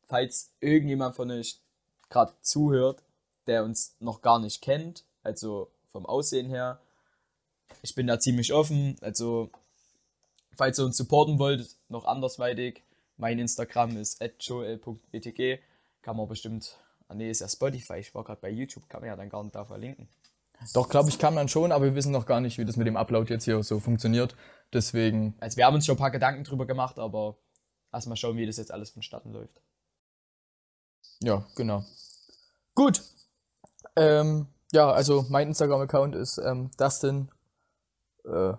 falls 0.06 0.50
irgendjemand 0.61 1.14
von 1.14 1.30
euch 1.30 1.61
gerade 2.08 2.32
zuhört, 2.40 3.02
der 3.46 3.64
uns 3.64 3.96
noch 4.00 4.20
gar 4.20 4.38
nicht 4.38 4.62
kennt, 4.62 5.04
also 5.22 5.70
vom 5.92 6.06
Aussehen 6.06 6.48
her, 6.48 6.80
ich 7.82 7.94
bin 7.94 8.06
da 8.06 8.18
ziemlich 8.18 8.52
offen, 8.52 8.96
also 9.00 9.50
falls 10.56 10.78
ihr 10.78 10.84
uns 10.84 10.96
supporten 10.96 11.38
wollt, 11.38 11.76
noch 11.88 12.06
andersweitig, 12.06 12.82
mein 13.16 13.38
Instagram 13.38 13.96
ist 13.96 14.22
joel.btg, 14.40 15.61
kann 16.02 16.16
man 16.16 16.28
bestimmt, 16.28 16.78
ah 17.08 17.14
nee, 17.14 17.30
ist 17.30 17.40
ja 17.40 17.48
Spotify, 17.48 17.98
ich 17.98 18.14
war 18.14 18.24
gerade 18.24 18.40
bei 18.40 18.50
YouTube, 18.50 18.88
kann 18.88 19.00
man 19.00 19.08
ja 19.08 19.16
dann 19.16 19.28
gar 19.28 19.42
nicht 19.42 19.54
da 19.54 19.64
verlinken. 19.64 20.08
Doch, 20.74 20.88
glaube 20.88 21.08
ich, 21.08 21.18
kann 21.20 21.34
man 21.34 21.48
schon, 21.48 21.70
aber 21.70 21.84
wir 21.84 21.94
wissen 21.94 22.11
noch 22.11 22.26
gar 22.26 22.40
nicht, 22.40 22.58
wie 22.58 22.64
das 22.64 22.76
mit 22.76 22.87
dem 22.87 22.96
Upload 22.96 23.32
jetzt 23.32 23.44
hier 23.44 23.62
so 23.62 23.78
funktioniert. 23.78 24.34
Deswegen, 24.72 25.34
Also 25.38 25.56
wir 25.56 25.66
haben 25.66 25.74
uns 25.74 25.87
schon 25.87 25.94
ein 25.94 26.00
paar 26.00 26.11
Gedanken 26.11 26.42
drüber 26.42 26.66
gemacht, 26.66 26.98
aber 26.98 27.37
erstmal 27.92 28.16
schauen, 28.16 28.37
wie 28.37 28.46
das 28.46 28.57
jetzt 28.57 28.72
alles 28.72 28.90
vonstatten 28.90 29.33
läuft. 29.33 29.61
ja, 31.20 31.44
genau. 31.57 31.85
Gut. 32.74 33.03
Ähm, 33.96 34.46
ja, 34.72 34.90
also 34.90 35.27
mein 35.29 35.48
Instagram-Account 35.48 36.14
ist 36.14 36.38
ähm, 36.38 36.70
Dustin 36.77 37.31
äh, 38.24 38.53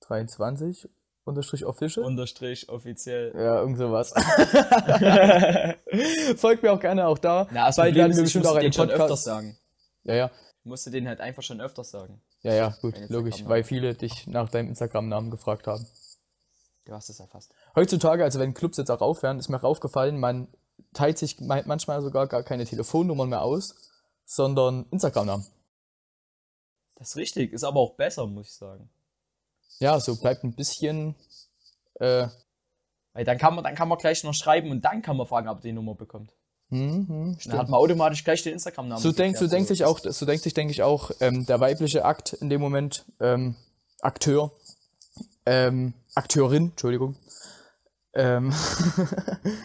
23 0.00 0.88
unterstrich 1.24 1.64
official. 1.64 2.04
Unterstrich 2.04 2.68
offiziell. 2.68 3.32
ja, 3.34 3.60
irgend 3.60 3.78
sowas. 3.78 4.12
Folgt 6.36 6.62
mir 6.62 6.72
auch 6.72 6.80
gerne 6.80 7.06
auch 7.06 7.18
da. 7.18 7.46
Na, 7.50 7.66
das 7.66 7.76
Bald 7.76 7.94
werden 7.94 8.12
wir 8.12 8.18
ich 8.18 8.24
bestimmt 8.24 8.46
auch 8.46 8.54
einen 8.54 8.62
den 8.62 8.72
schon 8.72 8.90
öfters 8.90 9.00
Podcast. 9.00 9.24
sagen. 9.24 9.58
Ja, 10.04 10.14
ja. 10.14 10.30
Ich 10.60 10.64
musste 10.64 10.90
den 10.90 11.06
halt 11.06 11.20
einfach 11.20 11.42
schon 11.42 11.60
öfters 11.60 11.90
sagen. 11.90 12.22
Ja, 12.42 12.54
ja, 12.54 12.74
gut, 12.80 12.94
logisch, 13.08 13.44
weil 13.46 13.64
viele 13.64 13.94
dich 13.94 14.26
nach 14.26 14.48
deinem 14.48 14.68
Instagram-Namen 14.68 15.30
gefragt 15.30 15.66
haben. 15.66 15.86
Du 16.84 16.94
hast 16.94 17.10
es 17.10 17.20
erfasst. 17.20 17.52
Heutzutage, 17.78 18.24
also 18.24 18.40
wenn 18.40 18.54
Clubs 18.54 18.76
jetzt 18.76 18.90
auch 18.90 19.00
aufhören, 19.00 19.38
ist 19.38 19.48
mir 19.48 19.58
auch 19.58 19.62
aufgefallen, 19.62 20.18
man 20.18 20.48
teilt 20.94 21.16
sich 21.16 21.38
manchmal 21.38 22.02
sogar 22.02 22.26
gar 22.26 22.42
keine 22.42 22.64
Telefonnummern 22.64 23.28
mehr 23.28 23.42
aus, 23.42 23.76
sondern 24.24 24.86
Instagram-Namen. 24.90 25.46
Das 26.96 27.10
ist 27.10 27.16
richtig, 27.16 27.52
ist 27.52 27.62
aber 27.62 27.78
auch 27.78 27.94
besser, 27.94 28.26
muss 28.26 28.48
ich 28.48 28.54
sagen. 28.54 28.90
Ja, 29.78 30.00
so 30.00 30.16
bleibt 30.16 30.42
ein 30.42 30.54
bisschen, 30.56 31.14
äh, 32.00 32.26
Weil 33.12 33.24
dann 33.24 33.38
kann 33.38 33.54
man, 33.54 33.62
dann 33.62 33.76
kann 33.76 33.86
man 33.86 33.96
gleich 33.96 34.24
noch 34.24 34.34
schreiben 34.34 34.72
und 34.72 34.84
dann 34.84 35.00
kann 35.00 35.16
man 35.16 35.28
fragen, 35.28 35.48
ob 35.48 35.58
er 35.58 35.62
die 35.62 35.72
Nummer 35.72 35.94
bekommt. 35.94 36.32
hm, 36.70 37.06
hm, 37.06 37.38
Dann 37.44 37.58
hat 37.58 37.68
man 37.68 37.78
automatisch 37.78 38.24
gleich 38.24 38.42
den 38.42 38.54
Instagram-Namen. 38.54 39.00
So 39.00 39.12
denkt, 39.12 39.38
so 39.38 39.44
geklärt. 39.44 39.52
denkt 39.56 39.68
sich 39.68 39.84
auch, 39.84 40.00
so 40.00 40.26
denkt 40.26 40.42
sich, 40.42 40.52
denke 40.52 40.72
ich 40.72 40.82
auch, 40.82 41.12
ähm, 41.20 41.46
der 41.46 41.60
weibliche 41.60 42.04
Akt 42.04 42.32
in 42.32 42.50
dem 42.50 42.60
Moment, 42.60 43.04
ähm, 43.20 43.54
Akteur, 44.00 44.50
ähm, 45.46 45.94
Akteurin, 46.16 46.70
Entschuldigung. 46.70 47.14
Ähm, 48.18 48.52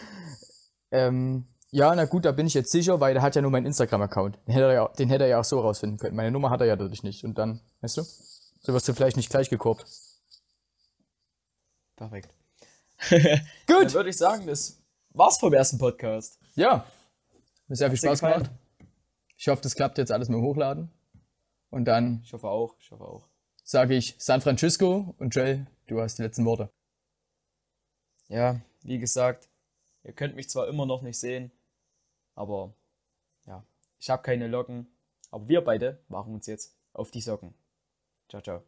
ähm, 0.92 1.44
ja, 1.72 1.92
na 1.94 2.04
gut, 2.04 2.24
da 2.24 2.30
bin 2.30 2.46
ich 2.46 2.54
jetzt 2.54 2.70
sicher, 2.70 3.00
weil 3.00 3.14
der 3.14 3.22
hat 3.22 3.34
ja 3.34 3.42
nur 3.42 3.50
meinen 3.50 3.66
Instagram-Account. 3.66 4.38
Den 4.46 4.52
hätte 4.54 4.66
er 4.66 4.72
ja, 4.72 4.88
den 4.88 5.08
hätte 5.08 5.24
er 5.24 5.30
ja 5.30 5.40
auch 5.40 5.44
so 5.44 5.60
rausfinden 5.60 5.98
können. 5.98 6.14
Meine 6.14 6.30
Nummer 6.30 6.50
hat 6.50 6.60
er 6.60 6.68
ja 6.68 6.76
dadurch 6.76 7.02
nicht. 7.02 7.24
Und 7.24 7.36
dann, 7.36 7.60
weißt 7.80 7.96
du, 7.96 8.02
so 8.02 8.72
wirst 8.72 8.86
du 8.86 8.94
vielleicht 8.94 9.16
nicht 9.16 9.28
gleich 9.28 9.50
gekorbt. 9.50 9.84
Perfekt. 11.96 12.32
Dann 13.10 13.40
Gut, 13.66 13.92
würde 13.92 14.10
ich 14.10 14.16
sagen, 14.16 14.46
das 14.46 14.80
war's 15.10 15.38
vom 15.38 15.52
ersten 15.52 15.78
Podcast. 15.78 16.38
ja. 16.54 16.86
Mir 17.66 17.76
sehr 17.76 17.88
viel 17.88 17.98
Spaß 17.98 18.20
gemacht. 18.20 18.50
Ich 19.36 19.48
hoffe, 19.48 19.62
das 19.62 19.74
klappt 19.74 19.96
jetzt 19.98 20.12
alles 20.12 20.28
mit 20.28 20.36
dem 20.38 20.44
Hochladen. 20.44 20.90
Und 21.70 21.86
dann 21.86 22.20
Ich 22.24 22.32
hoffe 22.32 22.46
auch, 22.48 22.76
ich 22.78 22.90
hoffe 22.90 23.04
auch. 23.04 23.26
sage 23.64 23.94
ich 23.94 24.14
San 24.18 24.42
Francisco 24.42 25.14
und 25.18 25.34
Joel, 25.34 25.66
du 25.86 26.00
hast 26.00 26.18
die 26.18 26.22
letzten 26.22 26.44
Worte. 26.44 26.70
Ja, 28.34 28.60
wie 28.82 28.98
gesagt, 28.98 29.48
ihr 30.02 30.12
könnt 30.12 30.34
mich 30.34 30.50
zwar 30.50 30.66
immer 30.66 30.86
noch 30.86 31.02
nicht 31.02 31.20
sehen, 31.20 31.52
aber 32.34 32.74
ja, 33.46 33.64
ich 34.00 34.10
habe 34.10 34.24
keine 34.24 34.48
Locken. 34.48 34.88
Aber 35.30 35.48
wir 35.48 35.60
beide 35.62 36.02
machen 36.08 36.34
uns 36.34 36.48
jetzt 36.48 36.76
auf 36.94 37.12
die 37.12 37.20
Socken. 37.20 37.54
Ciao, 38.28 38.42
ciao. 38.42 38.64